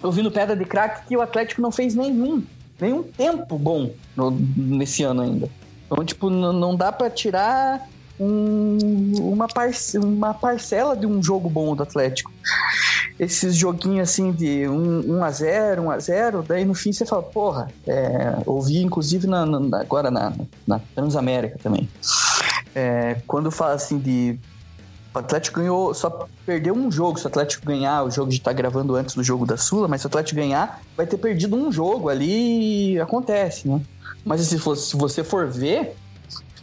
[0.01, 2.43] Ouvindo Pedra de crack que o Atlético não fez nenhum,
[2.79, 5.49] nenhum tempo bom no- nesse ano ainda.
[5.89, 7.87] Então, tipo, não dá pra tirar
[8.19, 9.47] um- uma,
[10.03, 12.31] uma parcela de um jogo bom do Atlético.
[13.19, 17.23] Esses joguinhos assim de 1 a 0 1 a 0 daí no fim você fala,
[17.23, 20.33] porra, é, ouvi inclusive na, na- agora na,
[20.67, 21.89] na Transamérica também.
[22.75, 24.37] É, quando fala assim de.
[25.15, 27.17] O Atlético ganhou, só perdeu um jogo.
[27.17, 30.01] Se o Atlético ganhar, o jogo de estar gravando antes do jogo da Sula, mas
[30.01, 33.81] se o Atlético ganhar, vai ter perdido um jogo ali acontece, né?
[34.23, 35.95] Mas se, se você for ver,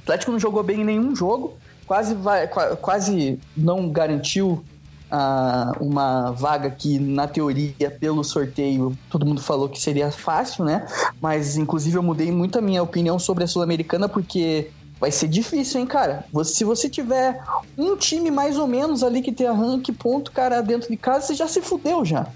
[0.05, 1.55] Atlético não jogou bem em nenhum jogo,
[1.87, 4.63] quase, vai, qua- quase não garantiu
[5.11, 10.87] ah, uma vaga que, na teoria, pelo sorteio, todo mundo falou que seria fácil, né?
[11.21, 15.81] Mas, inclusive, eu mudei muito a minha opinião sobre a Sul-Americana, porque vai ser difícil,
[15.81, 16.25] hein, cara?
[16.45, 17.39] Se você tiver
[17.77, 21.35] um time mais ou menos ali que tem arranque ponto, cara, dentro de casa, você
[21.35, 22.27] já se fudeu já.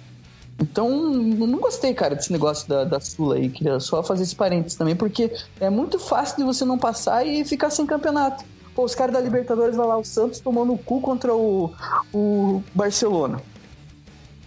[0.60, 3.48] Então, não gostei, cara, desse negócio da, da Sula aí.
[3.48, 7.44] Queria só fazer esse parênteses também, porque é muito fácil de você não passar e
[7.44, 8.44] ficar sem campeonato.
[8.74, 11.72] Pô, os caras da Libertadores vai lá, o Santos tomou no cu contra o,
[12.12, 13.40] o Barcelona.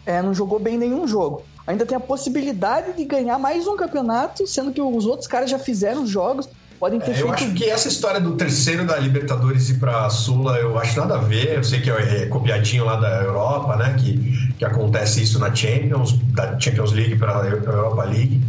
[0.05, 1.43] É, não jogou bem nenhum jogo.
[1.65, 5.59] Ainda tem a possibilidade de ganhar mais um campeonato, sendo que os outros caras já
[5.59, 6.49] fizeram os jogos,
[6.81, 10.09] podem ter É, eu feito acho que essa história do terceiro da Libertadores ir pra
[10.09, 11.57] Sula, eu acho nada a ver.
[11.57, 13.95] Eu sei que é copiadinho lá da Europa, né?
[13.99, 18.41] Que, que acontece isso na Champions, da Champions League pra Europa League.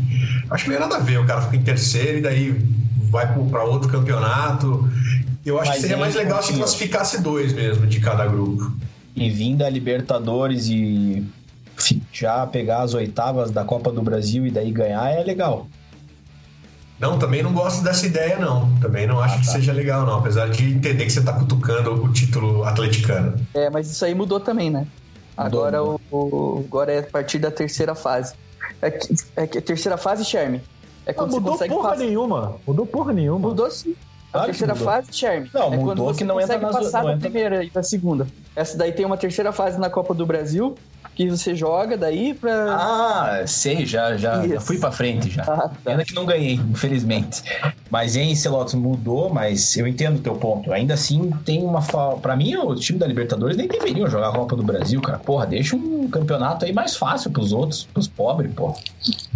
[0.50, 1.20] Acho que não é nada a ver.
[1.20, 2.52] O cara fica em terceiro e daí
[3.10, 4.88] vai pra outro campeonato.
[5.44, 6.64] Eu acho Mas que seria mais legal se continua.
[6.64, 8.72] classificasse dois mesmo de cada grupo.
[9.14, 11.22] E vir da Libertadores e
[12.10, 15.66] já pegar as oitavas da Copa do Brasil e daí ganhar é legal.
[17.02, 18.72] Não, também não gosto dessa ideia, não.
[18.78, 19.52] Também não acho Ah, que tá.
[19.52, 20.20] seja legal, não.
[20.20, 23.34] Apesar de entender que você tá cutucando o título atleticano.
[23.52, 24.86] É, mas isso aí mudou também, né?
[25.36, 25.82] Agora.
[25.82, 28.34] O, o- agora é a partir da terceira fase.
[28.80, 30.60] É que, é que a terceira fase, Sherme.
[31.04, 32.04] É Não quando você mudou consegue porra passar.
[32.04, 32.54] nenhuma.
[32.64, 33.48] Mudou porra nenhuma.
[33.48, 33.96] Mudou sim.
[34.28, 35.50] A Claro que terceira fase, Sherme.
[35.52, 37.64] Não, é quando mudou você que não entra consegue nas- passar não da entra- primeira
[37.64, 38.26] e da segunda.
[38.54, 40.76] Essa daí tem uma terceira fase na Copa do Brasil,
[41.26, 42.74] que você joga daí pra.
[42.74, 45.42] Ah, sei, já, já, já fui pra frente já.
[45.42, 45.72] Ah, tá.
[45.84, 47.42] Pena que não ganhei, infelizmente.
[47.90, 50.72] Mas em Celotes mudou, mas eu entendo o teu ponto.
[50.72, 51.82] Ainda assim, tem uma.
[52.20, 55.18] Pra mim, o time da Libertadores nem deveriam jogar a Copa do Brasil, cara.
[55.18, 58.74] Porra, deixa um campeonato aí mais fácil pros outros, pros pobres, pô.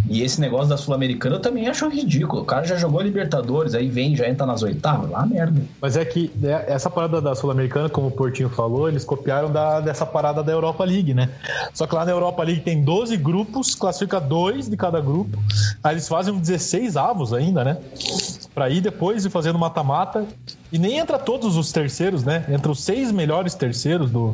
[0.09, 2.41] E esse negócio da Sul-Americana eu também acho ridículo.
[2.41, 5.09] O cara já jogou a Libertadores, aí vem, já entra nas oitavas.
[5.09, 5.61] Lá merda.
[5.81, 9.81] Mas é que né, essa parada da Sul-Americana, como o Portinho falou, eles copiaram da,
[9.81, 11.29] dessa parada da Europa League, né?
[11.77, 15.37] Só que lá na Europa League tem 12 grupos, classifica dois de cada grupo.
[15.83, 17.77] Aí eles fazem um 16 avos ainda, né?
[18.55, 20.25] Pra ir depois e fazendo mata-mata.
[20.71, 22.43] E nem entra todos os terceiros, né?
[22.49, 24.33] Entra os seis melhores terceiros do,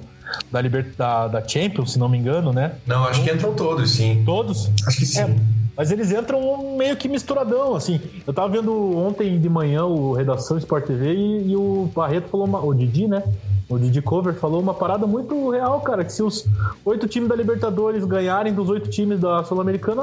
[0.50, 0.94] da, Liber...
[0.98, 2.76] da, da Champions, se não me engano, né?
[2.88, 4.24] Não, acho que entram todos, sim.
[4.26, 4.72] Todos?
[4.88, 5.20] Acho que sim.
[5.20, 5.36] É,
[5.76, 8.00] mas eles entram meio que misturadão, assim.
[8.26, 12.46] Eu tava vendo ontem de manhã o Redação Sport TV e, e o Barreto falou,
[12.46, 13.22] uma, o Didi, né?
[13.70, 16.46] O Didi Cover falou uma parada muito real, cara, que se os
[16.84, 20.02] oito times da Libertadores ganharem dos oito times da Sul-Americana,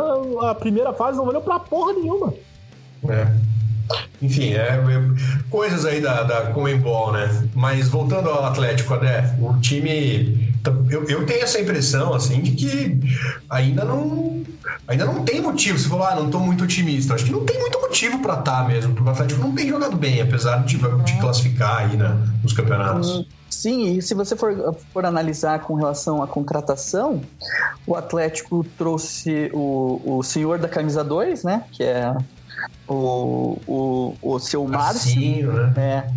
[0.50, 2.32] a primeira fase não valeu pra porra nenhuma.
[3.08, 3.26] É.
[4.22, 4.80] Enfim, é, é,
[5.48, 7.48] coisas aí da, da Comembol, né?
[7.54, 10.50] Mas voltando ao Atlético, Adé, o time.
[10.90, 13.00] Eu, eu tenho essa impressão, assim, de que
[13.48, 14.42] ainda não.
[14.86, 15.78] Ainda não tem motivo.
[15.78, 17.14] Você falou, ah, não estou muito otimista.
[17.14, 19.68] Acho que não tem muito motivo para estar tá mesmo, porque o Atlético não tem
[19.68, 23.26] jogado bem, apesar de, de classificar aí né, nos campeonatos.
[23.48, 27.20] Sim, e se você for, for analisar com relação à contratação,
[27.86, 31.64] o Atlético trouxe o, o senhor da camisa 2, né?
[31.72, 32.14] Que é
[32.88, 35.52] o, o, o seu Márcio.
[35.52, 35.72] Né?
[35.76, 36.10] É,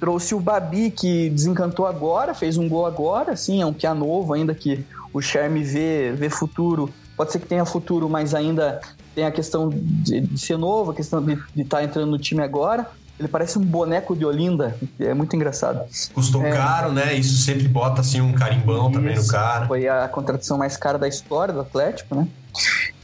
[0.00, 4.32] trouxe o Babi, que desencantou agora, fez um gol agora, sim, é um é novo
[4.34, 6.92] ainda, que o Charme vê, vê futuro.
[7.16, 8.80] Pode ser que tenha futuro, mas ainda
[9.14, 12.42] tem a questão de, de ser novo, a questão de estar tá entrando no time
[12.42, 12.88] agora.
[13.18, 15.84] Ele parece um boneco de Olinda, é muito engraçado.
[16.12, 17.14] Custou é, caro, né?
[17.14, 19.66] Isso sempre bota assim um carimbão isso, também no cara.
[19.66, 22.26] Foi a contratação mais cara da história do Atlético, né?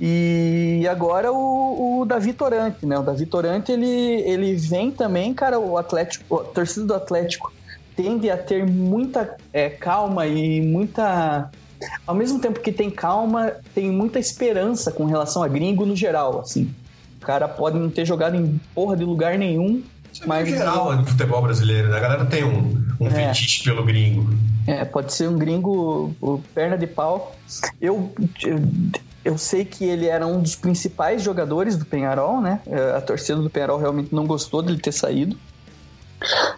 [0.00, 2.98] E agora o, o Davi Torante, né?
[2.98, 7.52] O Davi Torante, ele, ele vem também, cara, o Atlético, a torcida do Atlético
[7.96, 11.50] tende a ter muita é, calma e muita...
[12.06, 16.40] Ao mesmo tempo que tem calma, tem muita esperança com relação a gringo no geral,
[16.40, 16.72] assim.
[17.20, 19.82] O cara pode não ter jogado em porra de lugar nenhum,
[20.12, 20.48] Isso é mas...
[20.48, 21.96] geral no futebol brasileiro, né?
[21.96, 23.10] A galera tem um, um é.
[23.10, 24.32] fetiche pelo gringo.
[24.66, 26.14] É, pode ser um gringo,
[26.54, 27.34] perna de pau.
[27.80, 28.12] Eu,
[28.44, 28.60] eu
[29.24, 32.60] eu sei que ele era um dos principais jogadores do Penharol, né?
[32.66, 35.36] É, a torcida do Penharol realmente não gostou dele ter saído.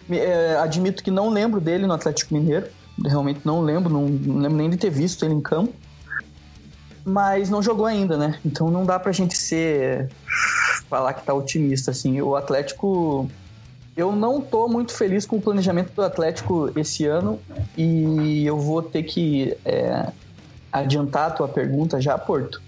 [0.09, 2.67] É, admito que não lembro dele no Atlético Mineiro.
[3.03, 5.73] Realmente não lembro, não, lembro nem de ter visto ele em campo.
[7.03, 8.39] Mas não jogou ainda, né?
[8.45, 10.09] Então não dá pra gente ser.
[10.87, 12.21] falar que tá otimista, assim.
[12.21, 13.29] O Atlético.
[13.97, 17.37] Eu não tô muito feliz com o planejamento do Atlético esse ano
[17.77, 20.07] e eu vou ter que é,
[20.71, 22.61] adiantar a tua pergunta já, Porto,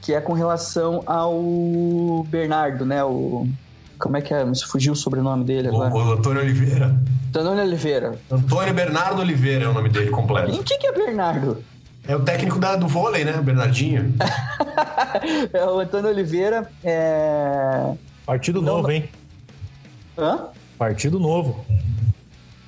[0.00, 3.04] que é com relação ao Bernardo, né?
[3.04, 3.48] O
[4.02, 4.44] como é que é?
[4.44, 5.94] Me fugiu o sobrenome dele agora.
[5.94, 6.92] O, o Antônio Oliveira.
[7.28, 8.18] Antônio Oliveira.
[8.28, 10.50] Antônio Bernardo Oliveira é o nome dele completo.
[10.50, 11.62] E o que, que é Bernardo?
[12.08, 13.32] É o técnico da, do vôlei, né?
[13.40, 14.12] Bernardinho.
[15.54, 16.68] é o Antônio Oliveira.
[16.82, 17.94] É...
[18.26, 19.08] Partido não, novo, hein?
[20.18, 20.48] Hã?
[20.76, 21.64] Partido novo.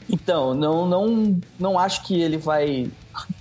[0.09, 2.91] Então, não, não, não acho que ele vai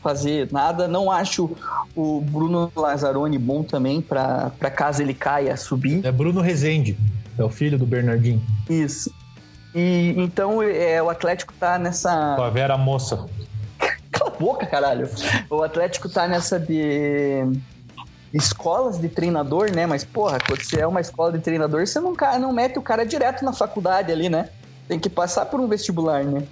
[0.02, 0.88] fazer nada.
[0.88, 1.56] Não acho
[1.96, 6.06] o Bruno Lazzaroni bom também para caso ele caia subir.
[6.06, 6.98] É Bruno Rezende,
[7.38, 8.42] é o filho do Bernardinho.
[8.70, 9.12] Isso.
[9.76, 12.36] E então é, o Atlético tá nessa.
[12.36, 13.26] Com a Vera Moça.
[14.12, 15.10] Cala a boca, caralho.
[15.50, 17.44] O Atlético tá nessa de
[18.32, 19.86] escolas de treinador, né?
[19.86, 23.06] Mas, porra, quando você é uma escola de treinador, você não, não mete o cara
[23.06, 24.50] direto na faculdade ali, né?
[24.88, 26.44] Tem que passar por um vestibular, né?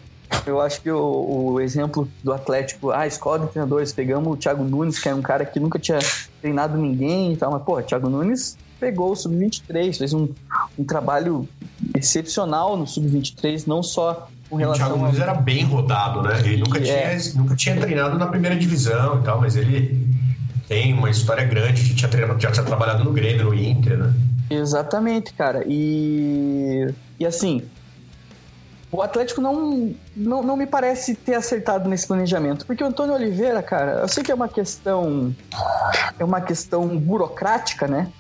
[0.46, 4.38] Eu acho que o, o, exemplo do Atlético, a ah, escola de treinadores, pegamos o
[4.38, 6.00] Thiago Nunes, que é um cara que nunca tinha
[6.42, 10.30] treinado ninguém e tal, mas, pô, o Thiago Nunes pegou o Sub-23, fez um,
[10.80, 11.48] um trabalho
[11.96, 14.88] excepcional no Sub-23, não só com relação.
[14.88, 16.40] O Thiago Nunes era bem rodado, né?
[16.40, 17.18] Ele nunca, é.
[17.18, 20.10] tinha, nunca tinha treinado na primeira divisão e tal, mas ele
[20.68, 24.14] tem uma história grande, que tinha treinado, já tinha trabalhado no Grêmio, no Inter, né?
[24.50, 25.64] Exatamente, cara.
[25.68, 26.88] E,
[27.20, 27.62] e assim,
[28.92, 32.66] o Atlético não, não, não me parece ter acertado nesse planejamento.
[32.66, 35.34] Porque o Antônio Oliveira, cara, eu sei que é uma questão.
[36.20, 38.12] É uma questão burocrática, né?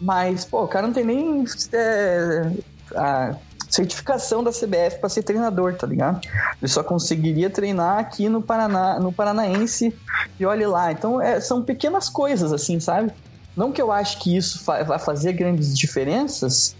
[0.00, 2.52] Mas, pô, o cara não tem nem é,
[2.94, 3.34] a
[3.70, 6.20] certificação da CBF para ser treinador, tá ligado?
[6.60, 9.94] Ele só conseguiria treinar aqui no Paraná, no Paranaense
[10.38, 10.92] e olhe lá.
[10.92, 13.12] Então, é, são pequenas coisas, assim, sabe?
[13.56, 16.76] Não que eu acho que isso vai fazer grandes diferenças,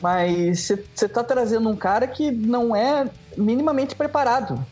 [0.00, 4.64] mas você está trazendo um cara que não é minimamente preparado,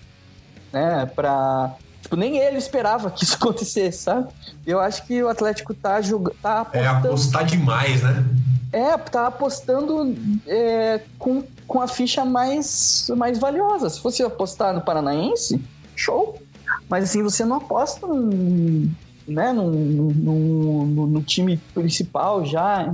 [0.73, 1.07] né?
[1.15, 1.75] Para
[2.07, 4.29] Tipo, nem ele esperava que isso acontecesse, sabe?
[4.65, 7.09] Eu acho que o Atlético tá, jogando, tá É apostando.
[7.09, 8.25] apostar demais, né?
[8.73, 10.15] É, tá apostando
[10.47, 13.91] é, com, com a ficha mais, mais valiosa.
[13.91, 15.61] Se fosse apostar no Paranaense,
[15.97, 16.41] show.
[16.89, 18.89] Mas assim, você não aposta num,
[19.27, 22.93] né, num, num, num- no time principal já.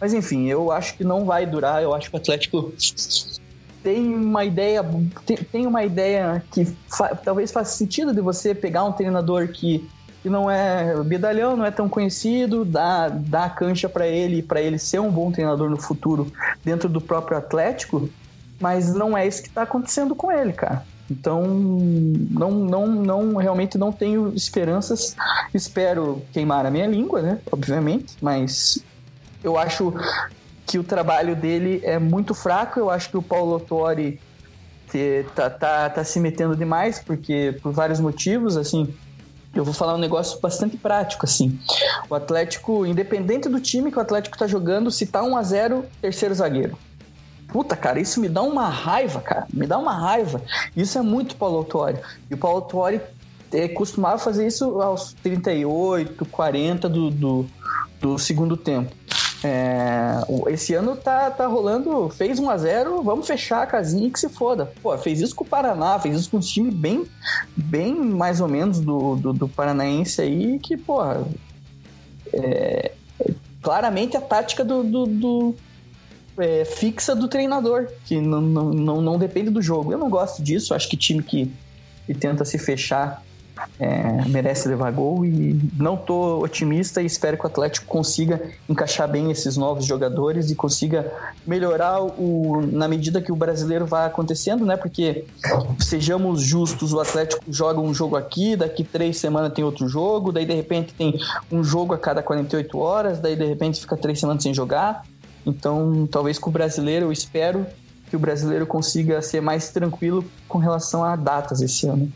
[0.00, 1.82] Mas enfim, eu acho que não vai durar.
[1.82, 2.72] Eu acho que o Atlético
[3.82, 4.84] tem uma ideia
[5.24, 9.88] tem, tem uma ideia que fa- talvez faça sentido de você pegar um treinador que,
[10.22, 14.60] que não é medalhão, não é tão conhecido, dar, dar a cancha para ele, para
[14.60, 16.32] ele ser um bom treinador no futuro
[16.64, 18.08] dentro do próprio Atlético,
[18.60, 20.84] mas não é isso que está acontecendo com ele, cara.
[21.10, 25.14] Então, não, não, não, realmente não tenho esperanças.
[25.54, 27.38] Espero queimar a minha língua, né?
[27.50, 28.82] Obviamente, mas
[29.42, 29.94] eu acho
[30.66, 32.80] que o trabalho dele é muito fraco.
[32.80, 33.60] Eu acho que o Paulo
[34.90, 38.92] que tá, tá, tá se metendo demais, porque por vários motivos, assim.
[39.54, 41.58] Eu vou falar um negócio bastante prático, assim.
[42.10, 45.84] O Atlético, independente do time que o Atlético tá jogando, se tá 1 a 0
[46.02, 46.76] terceiro zagueiro.
[47.48, 49.46] Puta, cara, isso me dá uma raiva, cara.
[49.52, 50.42] Me dá uma raiva.
[50.76, 51.98] Isso é muito Paulo Autuori.
[52.30, 53.00] E o Paulo Autuori
[53.52, 57.46] eh, costumava fazer isso aos 38, 40 do, do,
[58.00, 58.94] do segundo tempo.
[59.44, 60.18] É,
[60.48, 64.18] esse ano tá, tá rolando, fez 1 a 0 vamos fechar a casinha e que
[64.18, 64.72] se foda.
[64.82, 67.06] Pô, fez isso com o Paraná, fez isso com um time bem,
[67.54, 71.22] bem mais ou menos do, do, do Paranaense aí, que, porra,
[72.32, 72.92] é,
[73.62, 75.54] claramente a tática do, do, do-
[76.38, 79.92] é, fixa do treinador, que não, não, não, não depende do jogo.
[79.92, 81.52] Eu não gosto disso, acho que time que,
[82.06, 83.22] que tenta se fechar
[83.78, 89.08] é, merece levar gol e não tô otimista e espero que o Atlético consiga encaixar
[89.08, 91.10] bem esses novos jogadores e consiga
[91.46, 94.76] melhorar o, na medida que o brasileiro vai acontecendo, né?
[94.76, 95.24] Porque
[95.78, 100.44] sejamos justos, o Atlético joga um jogo aqui, daqui três semanas tem outro jogo, daí
[100.44, 101.18] de repente tem
[101.50, 105.02] um jogo a cada 48 horas, daí de repente fica três semanas sem jogar.
[105.46, 107.64] Então, talvez com o brasileiro, eu espero
[108.10, 112.12] que o brasileiro consiga ser mais tranquilo com relação a datas esse ano.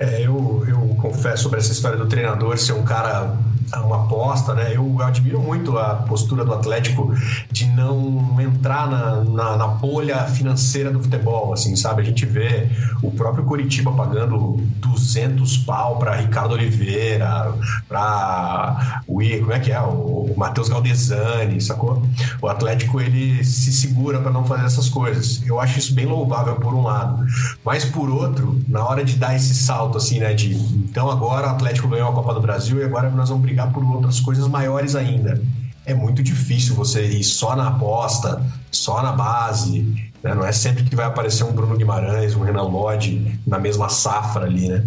[0.00, 3.36] É, eu, eu confesso sobre essa história do treinador ser um cara,
[3.84, 4.72] uma aposta, né?
[4.74, 7.14] Eu admiro muito a postura do Atlético
[7.52, 12.00] de não entrar na, na, na bolha financeira do futebol, assim, sabe?
[12.00, 12.66] A gente vê
[13.02, 17.52] o próprio Coritiba pagando 200 pau para Ricardo Oliveira,
[17.86, 19.80] para o como é que é?
[19.82, 22.02] O, o Matheus Galdesani, sacou?
[22.40, 25.42] O Atlético ele se segura para não fazer essas coisas.
[25.46, 27.26] Eu acho isso bem louvável por um lado,
[27.62, 31.50] mas por outro, na hora de dar esse salto assim, né, de então agora o
[31.50, 34.94] Atlético ganhou a Copa do Brasil e agora nós vamos brigar por outras coisas maiores
[34.94, 35.40] ainda.
[35.86, 40.34] É muito difícil você ir só na aposta, só na base, né?
[40.34, 44.44] Não é sempre que vai aparecer um Bruno Guimarães, um Renan Lodge na mesma safra
[44.44, 44.84] ali, né?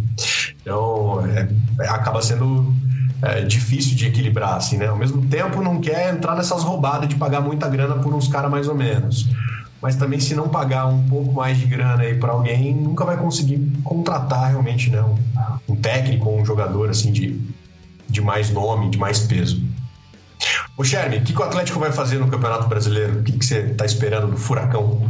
[0.62, 1.49] Então, é-
[1.84, 2.74] é- acaba sendo
[3.22, 4.88] é, difícil de equilibrar, assim, né?
[4.88, 8.51] Ao mesmo tempo, não quer entrar nessas roubadas de pagar muita grana por uns caras
[8.51, 9.30] mais ou menos.
[9.84, 13.18] Mas também, se não pagar um pouco mais de grana aí para alguém, nunca vai
[13.18, 15.04] conseguir contratar realmente, né?
[15.68, 17.38] Um, técnico ou um jogador, assim, de,
[18.08, 19.62] de mais nome, de mais peso.
[20.78, 23.20] Ô, Shermy, o que, que o Atlético vai fazer no Campeonato Brasileiro?
[23.20, 25.06] O que, que você tá esperando do Furacão?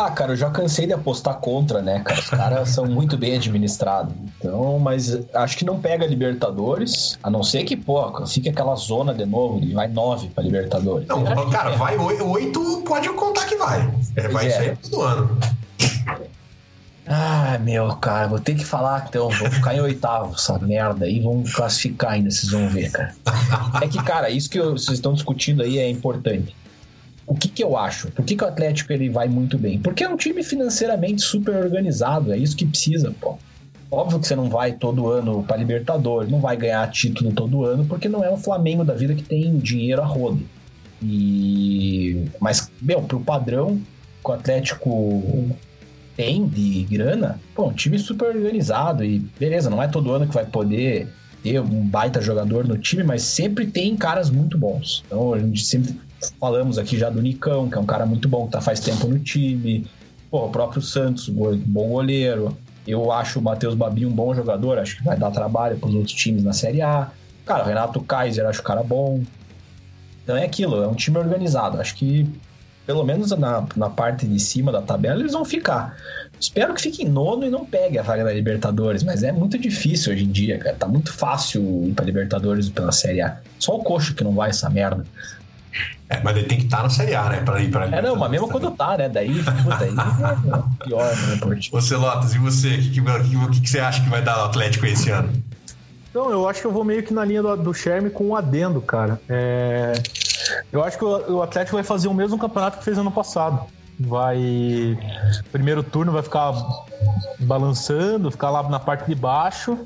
[0.00, 2.20] Ah, cara, eu já cansei de apostar contra, né, cara?
[2.20, 4.14] Os caras são muito bem administrados.
[4.38, 9.12] Então, mas acho que não pega Libertadores, a não ser que, pô, fique aquela zona
[9.12, 11.08] de novo, e vai nove pra Libertadores.
[11.08, 11.76] Não, que cara, é.
[11.76, 13.92] vai oi- oito, pode contar que vai.
[14.14, 14.58] É, vai é.
[14.58, 15.36] aí todo ano.
[17.04, 21.20] Ah, meu, cara, vou ter que falar então, vou ficar em oitavo, essa merda aí,
[21.20, 23.14] vamos classificar ainda, vocês vão ver, cara.
[23.82, 26.54] É que, cara, isso que vocês estão discutindo aí é importante.
[27.28, 28.10] O que que eu acho?
[28.10, 29.78] Por que, que o Atlético ele vai muito bem?
[29.78, 33.36] Porque é um time financeiramente super organizado, é isso que precisa, pô.
[33.90, 37.84] Óbvio que você não vai todo ano pra Libertadores, não vai ganhar título todo ano,
[37.84, 40.42] porque não é o Flamengo da vida que tem dinheiro a rodo.
[41.02, 42.24] E...
[42.40, 43.80] Mas, meu, pro padrão
[44.24, 45.54] que o Atlético
[46.16, 50.34] tem de grana, pô, um time super organizado e beleza, não é todo ano que
[50.34, 51.08] vai poder
[51.42, 55.04] ter um baita jogador no time, mas sempre tem caras muito bons.
[55.06, 55.94] Então a gente sempre
[56.38, 59.06] falamos aqui já do Nicão, que é um cara muito bom, que tá faz tempo
[59.06, 59.86] no time.
[60.30, 62.56] Pô, o próprio Santos, bom goleiro.
[62.86, 66.14] Eu acho o Matheus Babi um bom jogador, acho que vai dar trabalho pros outros
[66.14, 67.10] times na Série A.
[67.44, 69.22] Cara, o Renato Kaiser, acho o cara bom.
[70.22, 71.80] Então é aquilo, é um time organizado.
[71.80, 72.26] Acho que
[72.88, 75.94] pelo menos na, na parte de cima da tabela, eles vão ficar.
[76.40, 79.58] Espero que fique em nono e não pegue a vaga da Libertadores, mas é muito
[79.58, 80.74] difícil hoje em dia, cara.
[80.74, 83.38] Tá muito fácil ir pra Libertadores pela Série A.
[83.58, 85.04] Só o Coxo que não vai essa merda.
[86.08, 87.42] É, mas ele tem que estar na Série A, né?
[87.42, 89.08] Pra ir pra É, não, mas mesmo quando tá, né?
[89.08, 91.76] Daí, puta, aí é pior, né, Portinho?
[91.76, 92.68] Ô, Celotas, e você?
[92.68, 95.30] O que, que, que, que você acha que vai dar o Atlético esse ano?
[96.10, 98.36] Então, eu acho que eu vou meio que na linha do, do Sherme com um
[98.36, 99.20] adendo, cara.
[99.28, 99.92] É,
[100.72, 103.66] eu acho que o, o Atlético vai fazer o mesmo campeonato que fez ano passado.
[104.00, 104.96] Vai.
[105.50, 106.52] Primeiro turno vai ficar
[107.40, 109.76] balançando, ficar lá na parte de baixo.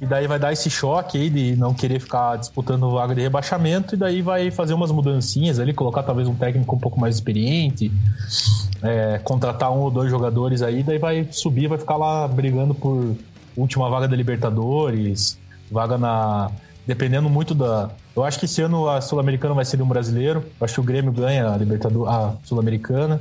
[0.00, 3.94] E daí vai dar esse choque aí de não querer ficar disputando vaga de rebaixamento.
[3.94, 7.90] E daí vai fazer umas mudancinhas ali, colocar talvez um técnico um pouco mais experiente,
[8.82, 10.82] é, contratar um ou dois jogadores aí.
[10.82, 13.14] Daí vai subir, vai ficar lá brigando por
[13.56, 15.38] última vaga da Libertadores,
[15.70, 16.50] vaga na.
[16.86, 17.90] Dependendo muito da.
[18.14, 20.44] Eu acho que esse ano a Sul-Americana vai ser de um brasileiro.
[20.60, 23.20] Eu acho que o Grêmio ganha a Libertadores, a Sul-Americana.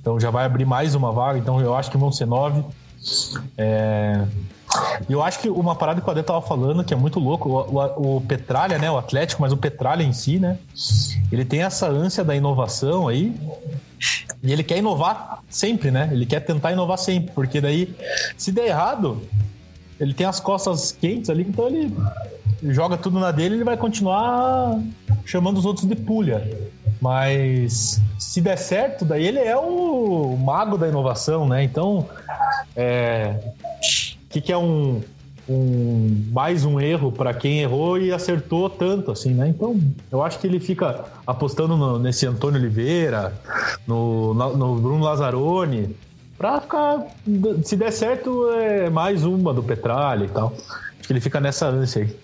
[0.00, 1.38] Então já vai abrir mais uma vaga.
[1.38, 2.64] Então eu acho que vão ser nove.
[3.58, 4.24] É...
[5.08, 7.48] E eu acho que uma parada que o Adê tava falando, que é muito louco,
[7.48, 8.90] o, o, o, Petralha, né?
[8.90, 10.58] O Atlético, mas o Petralha em si, né?
[11.30, 13.34] Ele tem essa ânsia da inovação aí.
[14.42, 16.08] E ele quer inovar sempre, né?
[16.12, 17.94] Ele quer tentar inovar sempre, porque daí,
[18.36, 19.22] se der errado,
[19.98, 21.94] ele tem as costas quentes ali, então ele
[22.62, 24.78] joga tudo na dele, ele vai continuar
[25.24, 26.42] chamando os outros de pulha.
[27.00, 31.62] Mas se der certo, daí ele é o mago da inovação, né?
[31.62, 32.08] Então,
[32.74, 33.36] é,
[34.34, 35.00] que, que é um,
[35.48, 39.48] um mais um erro para quem errou e acertou tanto assim, né?
[39.48, 39.80] Então,
[40.10, 43.32] eu acho que ele fica apostando no, nesse Antônio Oliveira,
[43.86, 45.94] no, no Bruno Lazzaroni,
[46.36, 47.06] para ficar
[47.62, 50.52] se der certo é mais uma do Petralha e tal.
[50.98, 52.16] Acho que ele fica nessa ânsia aí.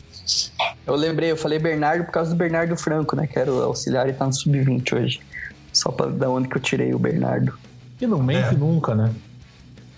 [0.85, 3.29] Eu lembrei, eu falei Bernardo por causa do Bernardo Franco, né?
[3.29, 5.21] Que era o auxiliar e tá no sub-20 hoje.
[5.73, 7.57] Só para da onde que eu tirei o Bernardo.
[8.01, 8.59] E não mente é.
[8.59, 9.13] nunca, né?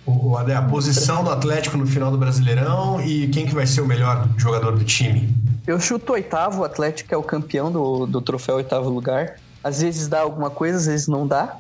[0.05, 3.81] O, a, a posição do Atlético no final do Brasileirão e quem que vai ser
[3.81, 5.33] o melhor jogador do time?
[5.67, 9.37] Eu chuto oitavo, o Atlético é o campeão do, do troféu oitavo lugar.
[9.63, 11.57] Às vezes dá alguma coisa, às vezes não dá.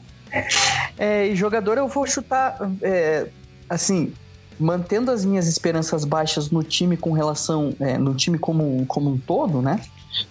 [0.99, 3.28] É, e jogador eu vou chutar, é,
[3.68, 4.12] assim,
[4.59, 9.18] mantendo as minhas esperanças baixas no time com relação, é, no time como, como um
[9.18, 9.80] todo, né?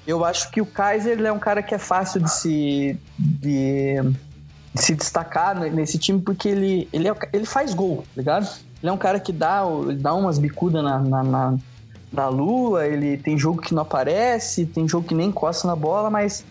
[0.06, 3.96] Eu acho que o Kaiser é um cara que é fácil de se, de,
[4.76, 8.50] se destacar nesse time porque ele, ele, é, ele faz gol, tá ligado?
[8.82, 9.64] Ele é um cara que dá,
[9.98, 11.58] dá umas bicudas na, na, na,
[12.12, 16.10] na lua, ele tem jogo que não aparece, tem jogo que nem encosta na bola,
[16.10, 16.46] mas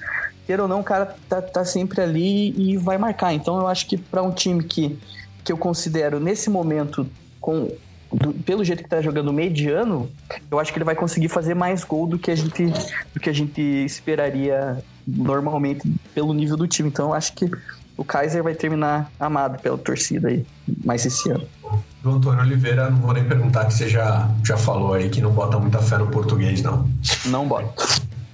[0.46, 3.32] queira ou não, o cara tá, tá sempre ali e vai marcar.
[3.32, 4.98] Então eu acho que para um time que,
[5.42, 7.06] que eu considero nesse momento,
[7.40, 7.70] com
[8.12, 10.10] do, pelo jeito que tá jogando mediano,
[10.50, 12.66] eu acho que ele vai conseguir fazer mais gol do que a gente,
[13.14, 15.82] do que a gente esperaria normalmente
[16.14, 16.88] pelo nível do time.
[16.88, 17.48] Então eu acho que
[18.00, 20.46] o Kaiser vai terminar amado pela torcida aí,
[20.82, 21.46] mais esse ano.
[22.02, 25.30] Do Antônio Oliveira, não vou nem perguntar que você já, já falou aí que não
[25.30, 26.88] bota muita fé no português, não.
[27.26, 27.70] Não bota.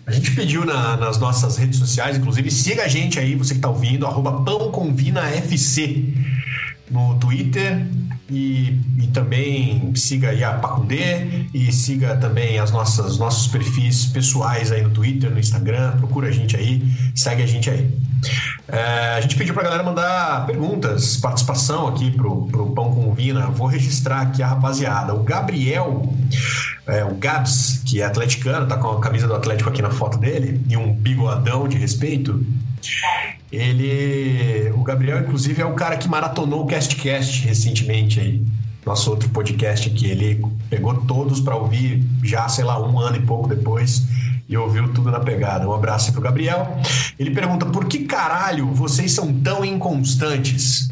[0.06, 3.58] A gente pediu na, nas nossas redes sociais, inclusive, siga a gente aí, você que
[3.58, 6.14] está ouvindo, arroba pãoconvinafc
[6.88, 7.84] no Twitter,
[8.28, 14.72] e, e também siga aí a Pacundê e siga também as nossas nossos perfis pessoais
[14.72, 15.92] aí no Twitter, no Instagram.
[15.98, 16.82] Procura a gente aí,
[17.14, 17.88] segue a gente aí.
[18.68, 23.48] É, a gente pediu pra galera mandar perguntas, participação aqui pro, pro Pão com Vina.
[23.50, 25.14] Vou registrar aqui a rapaziada.
[25.14, 26.12] O Gabriel,
[26.86, 30.18] é, o Gabs, que é atleticano, tá com a camisa do Atlético aqui na foto
[30.18, 32.44] dele, e um bigodão de respeito.
[33.51, 34.70] Ele.
[34.74, 38.44] O Gabriel, inclusive, é o cara que maratonou o CastCast recentemente aí.
[38.84, 40.07] Nosso outro podcast aqui.
[40.07, 44.05] Ele pegou todos para ouvir já, sei lá, um ano e pouco depois
[44.49, 45.68] e ouviu tudo na pegada.
[45.68, 46.78] Um abraço aí pro Gabriel.
[47.18, 50.88] Ele pergunta: por que caralho vocês são tão inconstantes?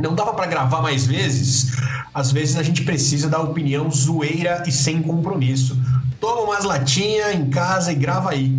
[0.00, 1.72] Não dava para gravar mais vezes?
[2.14, 5.76] Às vezes a gente precisa da opinião zoeira e sem compromisso.
[6.20, 8.57] Toma umas latinhas em casa e grava aí.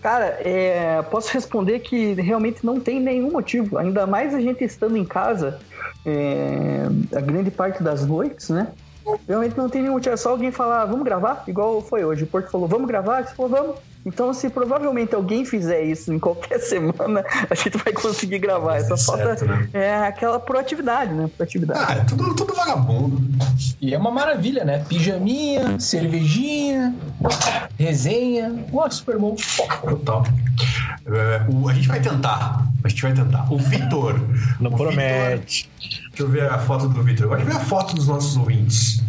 [0.00, 3.78] Cara, é, posso responder que realmente não tem nenhum motivo.
[3.78, 5.58] Ainda mais a gente estando em casa
[6.04, 8.68] é, a grande parte das noites, né?
[9.26, 10.14] Realmente não tem nenhum motivo.
[10.14, 11.44] É só alguém falar, ah, vamos gravar?
[11.46, 12.24] Igual foi hoje.
[12.24, 13.26] O Porto falou, vamos gravar?
[13.26, 13.76] Você falou, vamos.
[14.06, 18.76] Então, se provavelmente alguém fizer isso em qualquer semana, a gente vai conseguir gravar.
[18.76, 19.68] Essa falta né?
[19.72, 21.30] é aquela proatividade, né?
[21.36, 21.80] Proatividade.
[21.86, 23.22] Ah, é tudo, tudo vagabundo.
[23.80, 24.84] E é uma maravilha, né?
[24.88, 26.94] Pijaminha, cervejinha,
[27.78, 28.64] resenha.
[28.72, 29.36] Ué, super bom.
[29.82, 30.24] Total.
[31.52, 32.66] O, a gente vai tentar.
[32.82, 33.52] A gente vai tentar.
[33.52, 34.20] O Vitor.
[34.60, 35.70] Não o promete.
[35.80, 37.26] Vitor, deixa eu ver a foto do Vitor.
[37.26, 39.02] Agora ver a foto dos nossos ouvintes.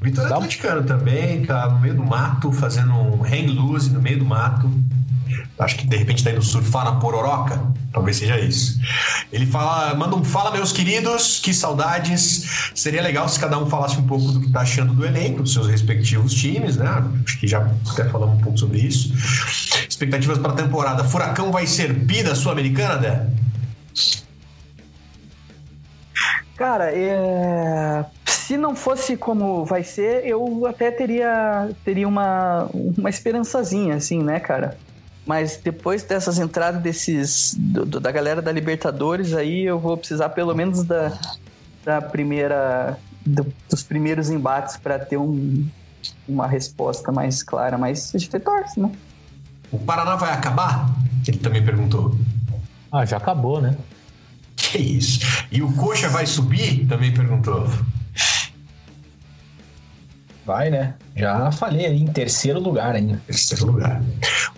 [0.00, 4.18] Vitor é atleticano também, tá no meio do mato, fazendo um hang loose no meio
[4.18, 4.70] do mato.
[5.58, 7.60] Acho que de repente tá indo surfar na pororoca.
[7.92, 8.78] Talvez seja isso.
[9.32, 12.70] Ele fala, manda um fala, meus queridos, que saudades.
[12.74, 15.52] Seria legal se cada um falasse um pouco do que tá achando do elenco, dos
[15.52, 16.86] seus respectivos times, né?
[17.24, 19.12] Acho que já até falamos um pouco sobre isso.
[19.88, 21.02] Expectativas para a temporada.
[21.02, 23.26] Furacão vai ser bi da Sul-Americana, Dé?
[26.56, 28.04] Cara, é...
[28.30, 34.38] se não fosse como vai ser, eu até teria, teria uma, uma esperançazinha, assim, né,
[34.40, 34.76] cara?
[35.26, 40.30] Mas depois dessas entradas desses do, do, da galera da Libertadores, aí eu vou precisar
[40.30, 41.18] pelo menos da,
[41.84, 45.66] da primeira do, dos primeiros embates para ter um,
[46.26, 47.76] uma resposta mais clara.
[47.76, 48.90] Mas a gente torce, né?
[49.70, 50.90] O Paraná vai acabar?
[51.26, 52.16] Ele também perguntou.
[52.90, 53.76] Ah, já acabou, né?
[54.56, 55.20] Que isso?
[55.52, 56.86] E o Coxa vai subir?
[56.86, 57.68] Também perguntou.
[60.48, 60.94] Vai, né?
[61.14, 63.20] Já falei aí, em terceiro lugar ainda.
[63.26, 64.00] Terceiro lugar.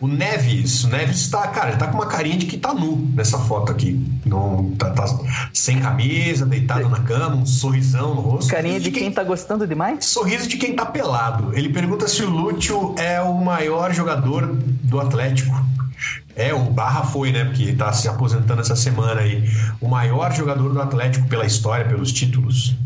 [0.01, 3.11] O Neves, o Neves tá, cara, ele tá com uma carinha de que tá nu
[3.13, 4.01] nessa foto aqui.
[4.25, 5.05] Não, tá, tá
[5.53, 8.53] sem camisa, deitado na cama, um sorrisão no rosto.
[8.53, 10.05] Carinha de, de quem, quem tá gostando demais?
[10.05, 11.53] Sorriso de quem tá pelado.
[11.59, 15.61] Ele pergunta se o Lúcio é o maior jogador do Atlético.
[16.37, 17.47] É, o Barra foi, né?
[17.47, 19.43] Porque tá se aposentando essa semana aí.
[19.81, 22.77] O maior jogador do Atlético pela história, pelos títulos.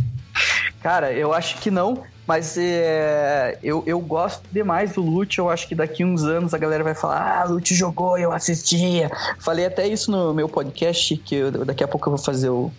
[0.81, 5.39] Cara, eu acho que não, mas é, eu, eu gosto demais do Lute.
[5.39, 9.11] Eu acho que daqui uns anos a galera vai falar: Ah, Lute jogou, eu assistia.
[9.41, 12.71] Falei até isso no meu podcast, que eu, daqui a pouco eu vou fazer o,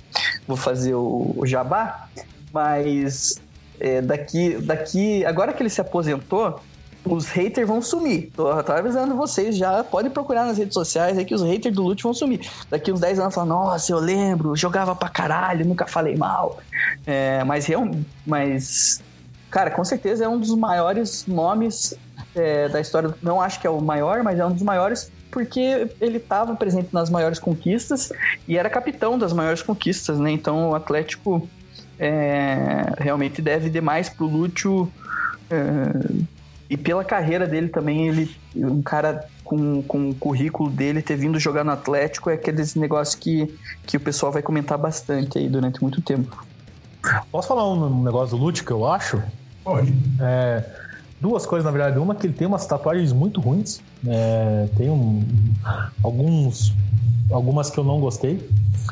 [0.47, 2.07] vou fazer o, o jabá.
[2.51, 3.39] Mas
[3.79, 6.59] é, daqui, daqui, agora que ele se aposentou,
[7.05, 8.31] os haters vão sumir.
[8.35, 9.83] Tô, tô, avisando vocês já.
[9.83, 12.49] Podem procurar nas redes sociais aí que os haters do Lute vão sumir.
[12.69, 16.57] Daqui uns 10 anos falam, nossa, eu lembro, jogava pra caralho, nunca falei mal.
[17.05, 17.67] É, mas,
[18.25, 19.03] mas,
[19.55, 21.93] cara, com certeza é um dos maiores nomes
[22.35, 23.15] é, da história.
[23.23, 26.89] Não acho que é o maior, mas é um dos maiores porque ele estava presente
[26.91, 28.11] nas maiores conquistas
[28.49, 30.29] e era capitão das maiores conquistas, né?
[30.29, 31.47] Então o Atlético
[31.97, 34.91] é, realmente deve demais pro Lúcio.
[35.49, 36.25] É,
[36.69, 41.39] e pela carreira dele também, ele um cara com, com o currículo dele ter vindo
[41.39, 45.81] jogar no Atlético é aqueles negócios que, que o pessoal vai comentar bastante aí durante
[45.81, 46.45] muito tempo.
[47.31, 49.23] Posso falar um negócio do Lute que eu acho?
[49.65, 49.91] Pode.
[50.21, 50.63] É,
[51.19, 51.97] duas coisas, na verdade.
[51.97, 53.81] Uma que ele tem umas tatuagens muito ruins.
[54.07, 55.25] É, tem um,
[56.03, 56.71] alguns,
[57.31, 58.47] algumas que eu não gostei.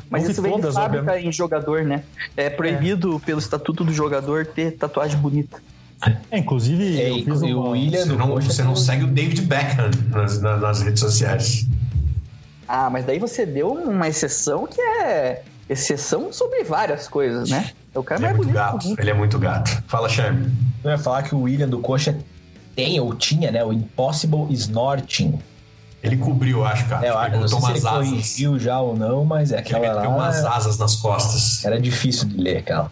[0.09, 2.03] Mas isso vem de fábrica em jogador, né?
[2.35, 3.19] É proibido é.
[3.19, 5.61] pelo estatuto do jogador ter tatuagem bonita.
[6.31, 7.55] É, inclusive, é, eu fiz uma...
[7.55, 8.05] o William.
[8.05, 11.67] Você não, você não segue o David Beckham nas, nas, nas, redes sociais.
[12.67, 17.71] Ah, mas daí você deu uma exceção que é exceção sobre várias coisas, né?
[17.93, 18.95] É o cara ele é muito gato.
[18.97, 19.83] Ele é muito gato.
[19.87, 20.51] Fala, Charme.
[20.83, 22.17] Eu ia falar que o William do Coxa
[22.75, 23.63] tem ou tinha, né?
[23.63, 25.39] O Impossible Snorting.
[26.01, 27.05] Ele cobriu, acho, cara.
[27.05, 27.91] É, eu acho, não sei se ele asas.
[27.91, 30.09] corrigiu já ou não, mas é aquela ele lá...
[30.09, 31.63] umas asas nas costas.
[31.63, 32.91] Era difícil de ler aquela.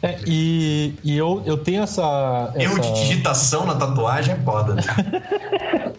[0.00, 2.62] É, e, e eu, eu tenho essa, essa.
[2.62, 4.74] Erro de digitação na tatuagem é foda.
[4.74, 4.82] Né?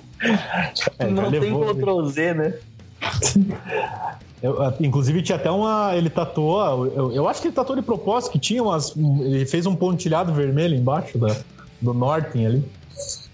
[1.00, 2.54] é, não tem Ctrl Z, né?
[4.42, 5.96] Eu, inclusive tinha até uma.
[5.96, 6.86] Ele tatuou.
[6.88, 8.96] Eu, eu, acho que ele tatuou de propósito, que tinha umas.
[8.96, 11.36] Ele fez um pontilhado vermelho embaixo da,
[11.82, 12.64] do Norton ali.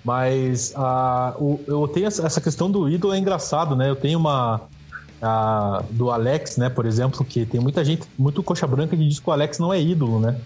[0.04, 3.90] Mas uh, eu tenho essa questão do ídolo é engraçado, né?
[3.90, 4.62] Eu tenho uma,
[5.92, 9.30] do Alex, né, por exemplo, que tem muita gente, muito coxa branca que diz que
[9.30, 10.40] o Alex não é ídolo, né?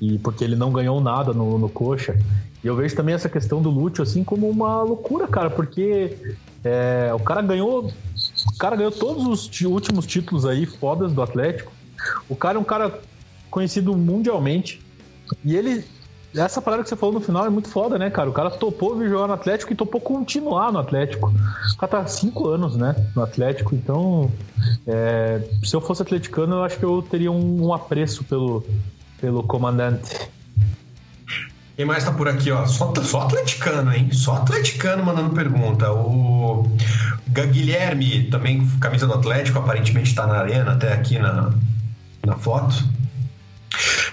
[0.00, 2.18] E porque ele não ganhou nada no, no coxa.
[2.62, 6.16] E eu vejo também essa questão do Lúcio assim como uma loucura, cara, porque
[6.64, 7.90] é, o cara ganhou.
[8.54, 11.72] O cara ganhou todos os últimos títulos aí, fodas do Atlético.
[12.28, 13.00] O cara é um cara
[13.50, 14.80] conhecido mundialmente.
[15.44, 15.84] E ele
[16.34, 18.28] essa parada que você falou no final é muito foda, né, cara?
[18.28, 21.32] O cara topou vir jogar no Atlético e topou continuar no Atlético.
[21.72, 23.74] O cara tá cinco anos, né, no Atlético.
[23.74, 24.30] Então,
[24.86, 28.64] é, se eu fosse atleticano, eu acho que eu teria um, um apreço pelo,
[29.20, 30.28] pelo comandante.
[31.76, 32.66] Quem mais tá por aqui, ó?
[32.66, 34.10] Só, só atleticano, hein?
[34.10, 35.92] Só atleticano mandando pergunta.
[35.92, 36.66] O
[37.28, 41.52] Guilherme, também camisa do Atlético, aparentemente tá na arena, até aqui na,
[42.24, 42.74] na foto.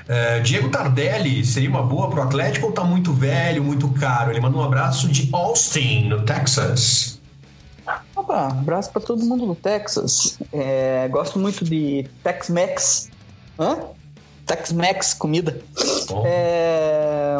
[0.09, 4.31] É, Diego Tardelli seria uma boa pro Atlético ou tá muito velho, muito caro?
[4.31, 7.21] Ele manda um abraço de Austin, no Texas.
[8.13, 10.37] Opa, abraço para todo mundo no Texas.
[10.51, 13.09] É, gosto muito de Tex-Mex.
[13.57, 13.77] Hã?
[14.45, 15.61] Tex-Mex, comida.
[16.25, 17.37] É...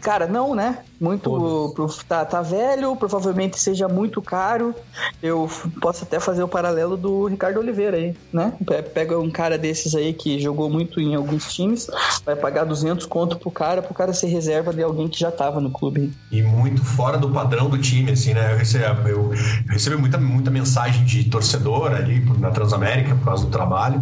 [0.00, 0.84] Cara, não, né?
[1.02, 1.72] Muito.
[1.74, 4.72] Pro, tá, tá velho, provavelmente seja muito caro.
[5.20, 5.50] Eu
[5.80, 8.52] posso até fazer o paralelo do Ricardo Oliveira aí, né?
[8.94, 11.88] Pega um cara desses aí que jogou muito em alguns times,
[12.24, 15.60] vai pagar 200 conto pro cara, pro cara ser reserva de alguém que já tava
[15.60, 16.12] no clube.
[16.30, 18.52] E muito fora do padrão do time, assim, né?
[18.52, 19.30] Eu recebo, eu
[19.68, 24.00] recebo muita, muita mensagem de torcedor ali na Transamérica por causa do trabalho.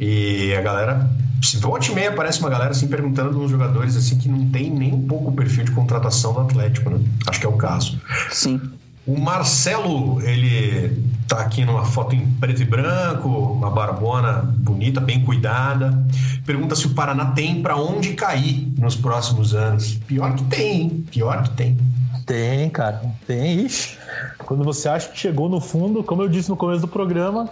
[0.00, 1.10] E a galera
[1.42, 4.70] se volte e meia aparece uma galera assim perguntando uns jogadores assim que não tem
[4.70, 7.00] nem um pouco o perfil de contratação do Atlético, né?
[7.26, 7.98] Acho que é o caso.
[8.30, 8.60] Sim.
[9.06, 15.24] O Marcelo, ele tá aqui numa foto em preto e branco, uma barbona bonita, bem
[15.24, 16.06] cuidada.
[16.46, 19.94] Pergunta se o Paraná tem para onde cair nos próximos anos.
[20.06, 21.06] Pior que tem, hein?
[21.10, 21.78] Pior que tem.
[22.26, 23.02] Tem, cara.
[23.26, 23.64] Tem.
[23.64, 23.98] Ixi.
[24.38, 27.48] Quando você acha que chegou no fundo, como eu disse no começo do programa,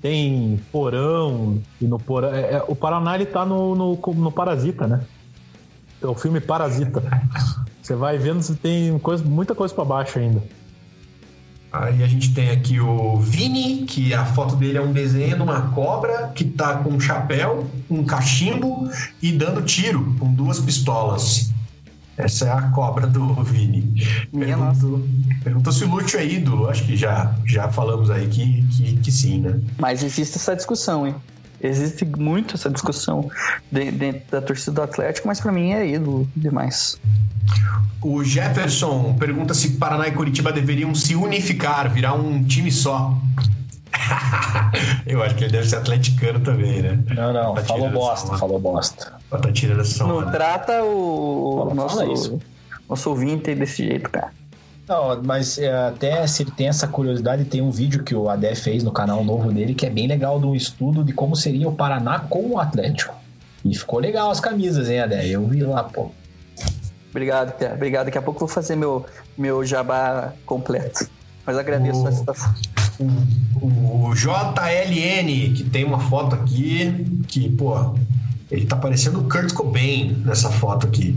[0.00, 2.32] tem porão e no porão.
[2.32, 5.00] É, é, o Paraná ele tá no, no, no Parasita, né?
[6.02, 7.02] É o filme Parasita.
[7.82, 10.42] Você vai vendo se tem coisa, muita coisa para baixo ainda.
[11.72, 15.42] Aí a gente tem aqui o Vini, que a foto dele é um desenho de
[15.42, 18.90] uma cobra que tá com um chapéu, um cachimbo
[19.22, 21.50] e dando tiro com duas pistolas.
[22.16, 23.94] Essa é a cobra do Vini.
[24.36, 25.00] Perguntou,
[25.44, 26.68] perguntou se o Lúcio é ídolo.
[26.68, 29.58] Acho que já, já falamos aí que, que, que sim, né?
[29.78, 31.14] Mas existe essa discussão, hein?
[31.62, 33.30] Existe muito essa discussão
[33.70, 36.98] dentro da torcida do Atlético, mas para mim é ídolo demais.
[38.02, 43.14] O Jefferson pergunta se Paraná e Curitiba deveriam se unificar, virar um time só.
[45.06, 46.98] Eu acho que ele deve ser atleticano também, né?
[47.14, 49.12] Não, não, tá falou bosta, falou bosta.
[49.30, 52.40] Tá tirando essa Não trata o, o nosso,
[52.88, 54.32] nosso ouvinte desse jeito, cara.
[54.90, 58.56] Não, mas é, até se ele tem essa curiosidade, tem um vídeo que o Adé
[58.56, 61.72] fez no canal novo dele que é bem legal do estudo de como seria o
[61.72, 63.14] Paraná com o Atlético.
[63.64, 65.28] E ficou legal as camisas, hein, Adé?
[65.28, 66.10] Eu vi lá, pô.
[67.08, 67.72] Obrigado, Pia.
[67.72, 68.06] Obrigado.
[68.06, 69.06] Daqui a pouco eu vou fazer meu,
[69.38, 71.08] meu jabá completo.
[71.46, 72.52] Mas agradeço o, a citação.
[72.98, 77.94] O, o JLN, que tem uma foto aqui, que, pô,
[78.50, 81.14] ele tá parecendo o Kurt Cobain nessa foto aqui.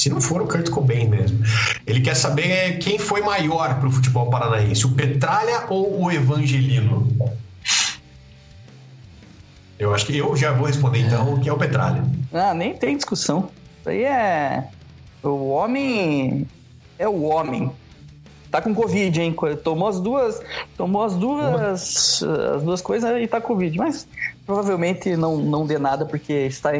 [0.00, 1.44] Se não for o Kurt Cobain mesmo.
[1.86, 7.06] Ele quer saber quem foi maior para o futebol paranaense, o Petralha ou o Evangelino?
[9.78, 12.02] Eu acho que eu já vou responder então que é o Petralha.
[12.32, 13.50] Ah, nem tem discussão.
[13.80, 14.68] Isso aí é.
[15.22, 16.48] O homem.
[16.98, 17.70] É o homem.
[18.50, 19.36] Tá com Covid, hein?
[19.62, 20.40] Tomou as duas.
[20.78, 22.22] Tomou as duas.
[22.22, 23.76] As duas coisas e tá com Covid.
[23.76, 24.08] Mas
[24.46, 26.70] provavelmente não, não dê nada, porque está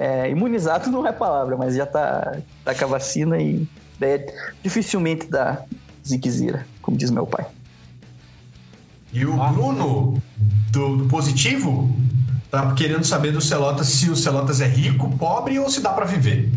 [0.00, 3.68] é, imunizado não é palavra, mas já tá, tá com a vacina e
[4.00, 4.32] é,
[4.62, 5.62] dificilmente dá
[6.08, 7.44] ziquezira, como diz meu pai.
[9.12, 10.22] E o Bruno,
[10.72, 11.94] do, do, positivo,
[12.50, 16.06] tá querendo saber do Celotas se o Celotas é rico, pobre ou se dá para
[16.06, 16.50] viver.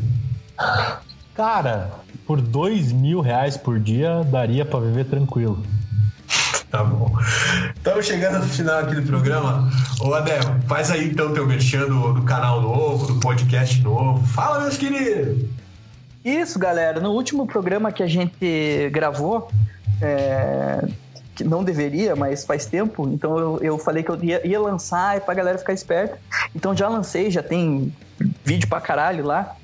[1.36, 1.92] Cara,
[2.26, 5.62] por dois mil reais por dia daria para viver tranquilo.
[6.74, 7.08] Tá bom.
[7.76, 9.70] Estamos chegando no final aqui do programa.
[10.02, 14.26] Ô, Adé, faz aí então teu merchan do, canal novo, do podcast novo.
[14.26, 15.46] Fala, meus queridos!
[16.26, 17.00] Isso, galera.
[17.00, 19.52] No último programa que a gente gravou,
[20.02, 20.84] é,
[21.36, 25.22] que não deveria, mas faz tempo, então eu, eu falei que eu ia, ia lançar
[25.22, 26.18] pra galera ficar esperta.
[26.56, 27.94] Então já lancei, já tem
[28.44, 29.56] vídeo pra caralho lá.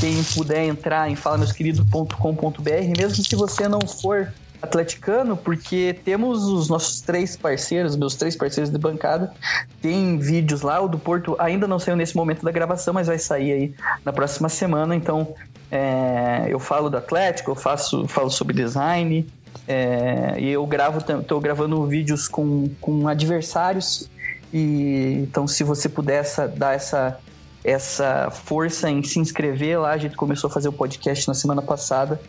[0.00, 4.30] Quem puder entrar em falameusqueridos.com.br, mesmo se você não for
[4.62, 9.32] atleticano, porque temos os nossos três parceiros, meus três parceiros de bancada,
[9.80, 13.18] tem vídeos lá, o do Porto ainda não saiu nesse momento da gravação, mas vai
[13.18, 15.34] sair aí na próxima semana, então
[15.70, 19.26] é, eu falo do Atlético, eu faço, falo sobre design,
[19.66, 24.08] é, e eu gravo, estou gravando vídeos com, com adversários,
[24.52, 27.18] e então se você pudesse dar essa
[27.64, 29.90] essa força em se inscrever lá.
[29.90, 32.20] A gente começou a fazer o podcast na semana passada.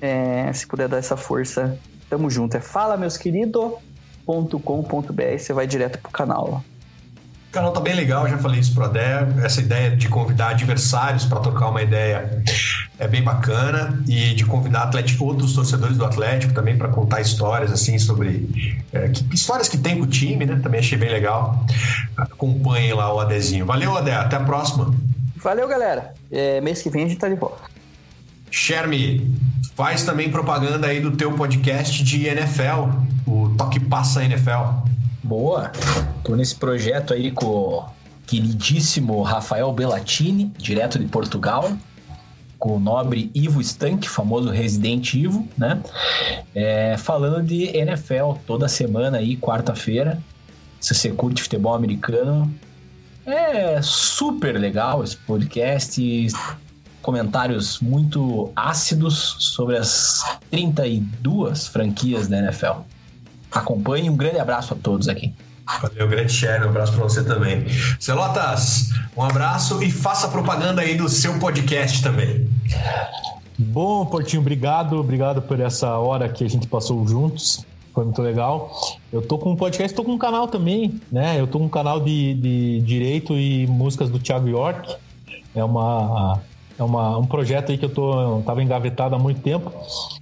[0.00, 1.78] É, se puder dar essa força,
[2.10, 2.56] tamo junto.
[2.56, 5.38] É fala, meus queridos.com.br.
[5.38, 6.62] Você vai direto pro canal.
[7.48, 9.26] O canal tá bem legal, já falei isso pro Adé.
[9.44, 12.42] Essa ideia de convidar adversários para trocar uma ideia
[12.98, 17.72] é bem bacana e de convidar Atlético, outros torcedores do Atlético também para contar histórias
[17.72, 20.60] assim sobre é, que, histórias que tem com o time, né?
[20.62, 21.66] Também achei bem legal.
[22.16, 23.66] Acompanhem lá o Adezinho.
[23.66, 24.14] Valeu, Adé.
[24.14, 24.94] Até a próxima.
[25.36, 26.14] Valeu, galera.
[26.30, 27.62] É, mês que vem a gente tá de volta.
[28.50, 29.34] Shermy,
[29.74, 32.90] faz também propaganda aí do teu podcast de NFL,
[33.26, 34.84] o Toque Passa NFL.
[35.22, 35.72] Boa.
[36.22, 37.84] Tô nesse projeto aí com o
[38.24, 41.72] queridíssimo Rafael Bellatini, direto de Portugal
[42.72, 45.82] o nobre Ivo Stank, famoso Resident Ivo, né?
[46.54, 50.18] É, falando de NFL toda semana aí, quarta-feira.
[50.80, 52.52] Se você curte futebol americano,
[53.26, 56.28] é super legal esse podcast.
[57.00, 62.80] comentários muito ácidos sobre as 32 franquias da NFL.
[63.52, 65.34] Acompanhe, um grande abraço a todos aqui.
[65.80, 67.64] Valeu, grande Sharon, um abraço para você também.
[67.98, 72.48] Celotas, um abraço e faça propaganda aí do seu podcast também.
[73.58, 77.64] Bom, Portinho, obrigado, obrigado por essa hora que a gente passou juntos.
[77.94, 78.76] Foi muito legal.
[79.12, 81.40] Eu tô com um podcast, tô com um canal também, né?
[81.40, 84.96] Eu tô com um canal de, de direito e músicas do Thiago York.
[85.54, 86.40] É uma
[86.76, 89.72] é uma, um projeto aí que eu tô tava engavetado há muito tempo.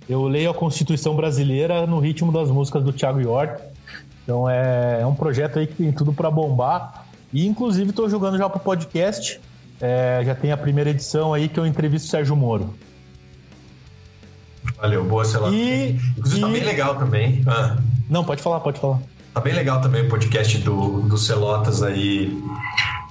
[0.06, 3.71] Eu leio a Constituição Brasileira no ritmo das músicas do Thiago York.
[4.22, 7.06] Então é, é um projeto aí que tem tudo para bombar.
[7.32, 9.40] E inclusive estou jogando já pro podcast.
[9.80, 12.72] É, já tem a primeira edição aí que eu entrevisto o Sérgio Moro.
[14.76, 15.50] Valeu, boa, sei lá.
[15.50, 16.52] E, Inclusive tá e...
[16.52, 17.42] tá bem legal também.
[17.46, 17.76] Ah.
[18.08, 19.00] Não, pode falar, pode falar.
[19.34, 22.36] Tá bem legal também o podcast do, do Celotas aí.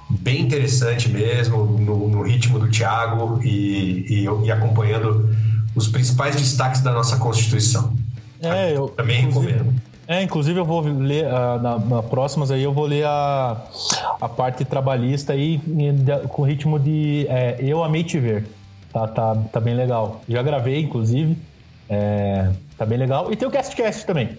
[0.08, 5.28] Bem interessante mesmo, no, no ritmo do Thiago e, e, e, acompanhando
[5.74, 7.96] os principais destaques da nossa Constituição.
[8.40, 9.74] É, eu também recomendo.
[10.06, 13.56] É, inclusive eu vou ler uh, na, na, próximas aí eu vou ler a,
[14.20, 15.60] a parte trabalhista aí
[16.28, 18.46] com ritmo de é, Eu Amei Te Ver.
[18.92, 20.20] Tá, tá, tá bem legal.
[20.28, 21.38] Já gravei, inclusive.
[21.88, 23.32] É, tá bem legal.
[23.32, 24.36] E tem o CastCast também.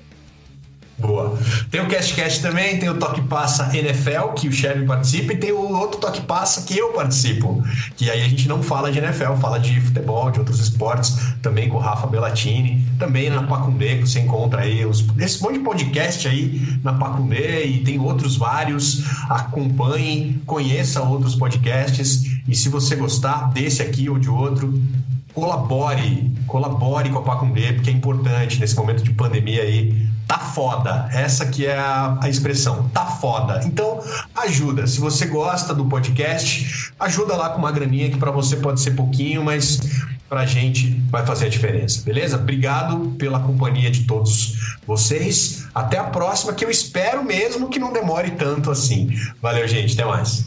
[0.98, 1.38] Boa.
[1.72, 5.52] Tem o CastCast também, tem o Toque Passa NFL, que o Chevy participa, e tem
[5.52, 7.64] o outro Toque Passa que eu participo.
[7.98, 11.68] Que aí a gente não fala de NFL, fala de futebol, de outros esportes, também
[11.68, 15.64] com o Rafa Bellatini, também na Pacundê, que você encontra aí os, esse monte de
[15.64, 19.04] podcast aí na Pacundê, e tem outros vários.
[19.30, 24.80] Acompanhe, conheça outros podcasts, e se você gostar desse aqui ou de outro,
[25.34, 30.08] colabore, colabore com a Pacundê, porque é importante nesse momento de pandemia aí.
[30.28, 31.10] Tá foda.
[31.12, 32.90] Essa que é a, a, expressão.
[32.94, 33.62] Tá foda.
[33.66, 34.00] Então,
[34.36, 34.88] ajuda.
[34.88, 38.92] Se você gosta do podcast, ajuda lá com uma graninha que para você pode ser
[38.92, 39.82] pouquinho, mas
[40.30, 42.02] pra gente vai fazer a diferença.
[42.04, 42.38] Beleza?
[42.38, 45.68] Obrigado pela companhia de todos vocês.
[45.76, 49.12] Até a próxima, que eu espero mesmo que não demore tanto assim.
[49.42, 49.94] Valeu, gente.
[49.94, 50.46] Até mais.